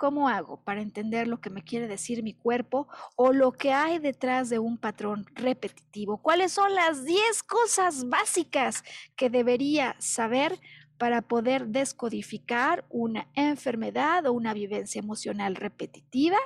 [0.00, 3.98] ¿Cómo hago para entender lo que me quiere decir mi cuerpo o lo que hay
[3.98, 6.22] detrás de un patrón repetitivo?
[6.22, 8.82] ¿Cuáles son las 10 cosas básicas
[9.14, 10.58] que debería saber
[11.00, 16.36] para poder descodificar una enfermedad o una vivencia emocional repetitiva.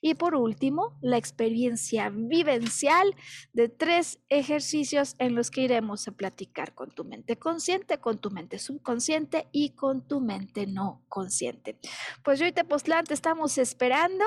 [0.00, 3.14] Y por último, la experiencia vivencial
[3.52, 8.32] de tres ejercicios en los que iremos a platicar con tu mente consciente, con tu
[8.32, 11.78] mente subconsciente y con tu mente no consciente.
[12.24, 14.24] Pues yo y Tepoztlán te estamos esperando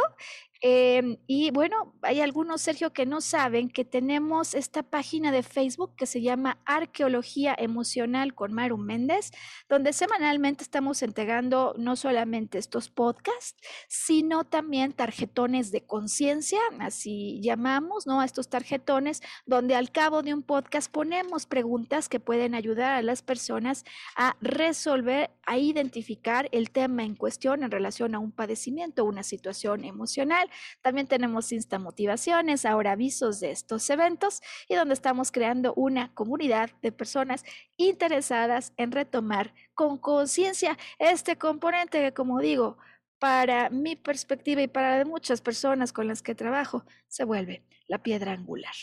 [0.61, 5.95] Em, y bueno, hay algunos, Sergio, que no saben que tenemos esta página de Facebook
[5.95, 9.31] que se llama Arqueología Emocional con Maru Méndez,
[9.67, 13.55] donde semanalmente estamos entregando no solamente estos podcasts,
[13.89, 18.21] sino también tarjetones de conciencia, así llamamos, ¿no?
[18.21, 23.01] A estos tarjetones, donde al cabo de un podcast ponemos preguntas que pueden ayudar a
[23.01, 23.83] las personas
[24.15, 29.83] a resolver, a identificar el tema en cuestión en relación a un padecimiento, una situación
[29.83, 30.44] emocional
[30.81, 36.71] también tenemos Insta Motivaciones, ahora avisos de estos eventos y donde estamos creando una comunidad
[36.81, 37.43] de personas
[37.77, 42.77] interesadas en retomar con conciencia este componente que, como digo,
[43.19, 48.01] para mi perspectiva y para de muchas personas con las que trabajo, se vuelve la
[48.03, 48.73] piedra angular.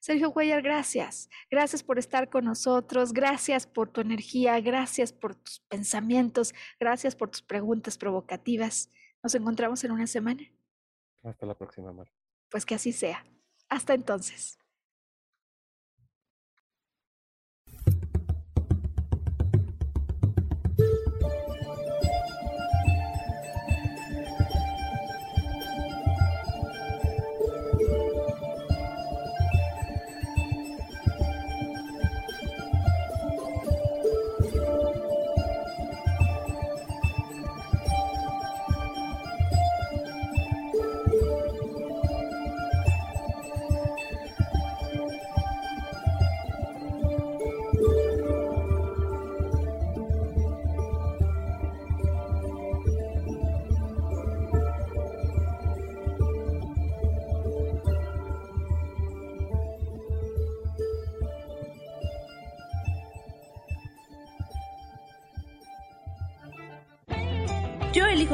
[0.00, 1.28] Sergio Cuellar, gracias.
[1.50, 3.12] Gracias por estar con nosotros.
[3.12, 4.60] Gracias por tu energía.
[4.60, 6.54] Gracias por tus pensamientos.
[6.78, 8.90] Gracias por tus preguntas provocativas.
[9.22, 10.55] Nos encontramos en una semana.
[11.26, 12.08] Hasta la próxima, Mar.
[12.48, 13.24] Pues que así sea.
[13.68, 14.58] Hasta entonces.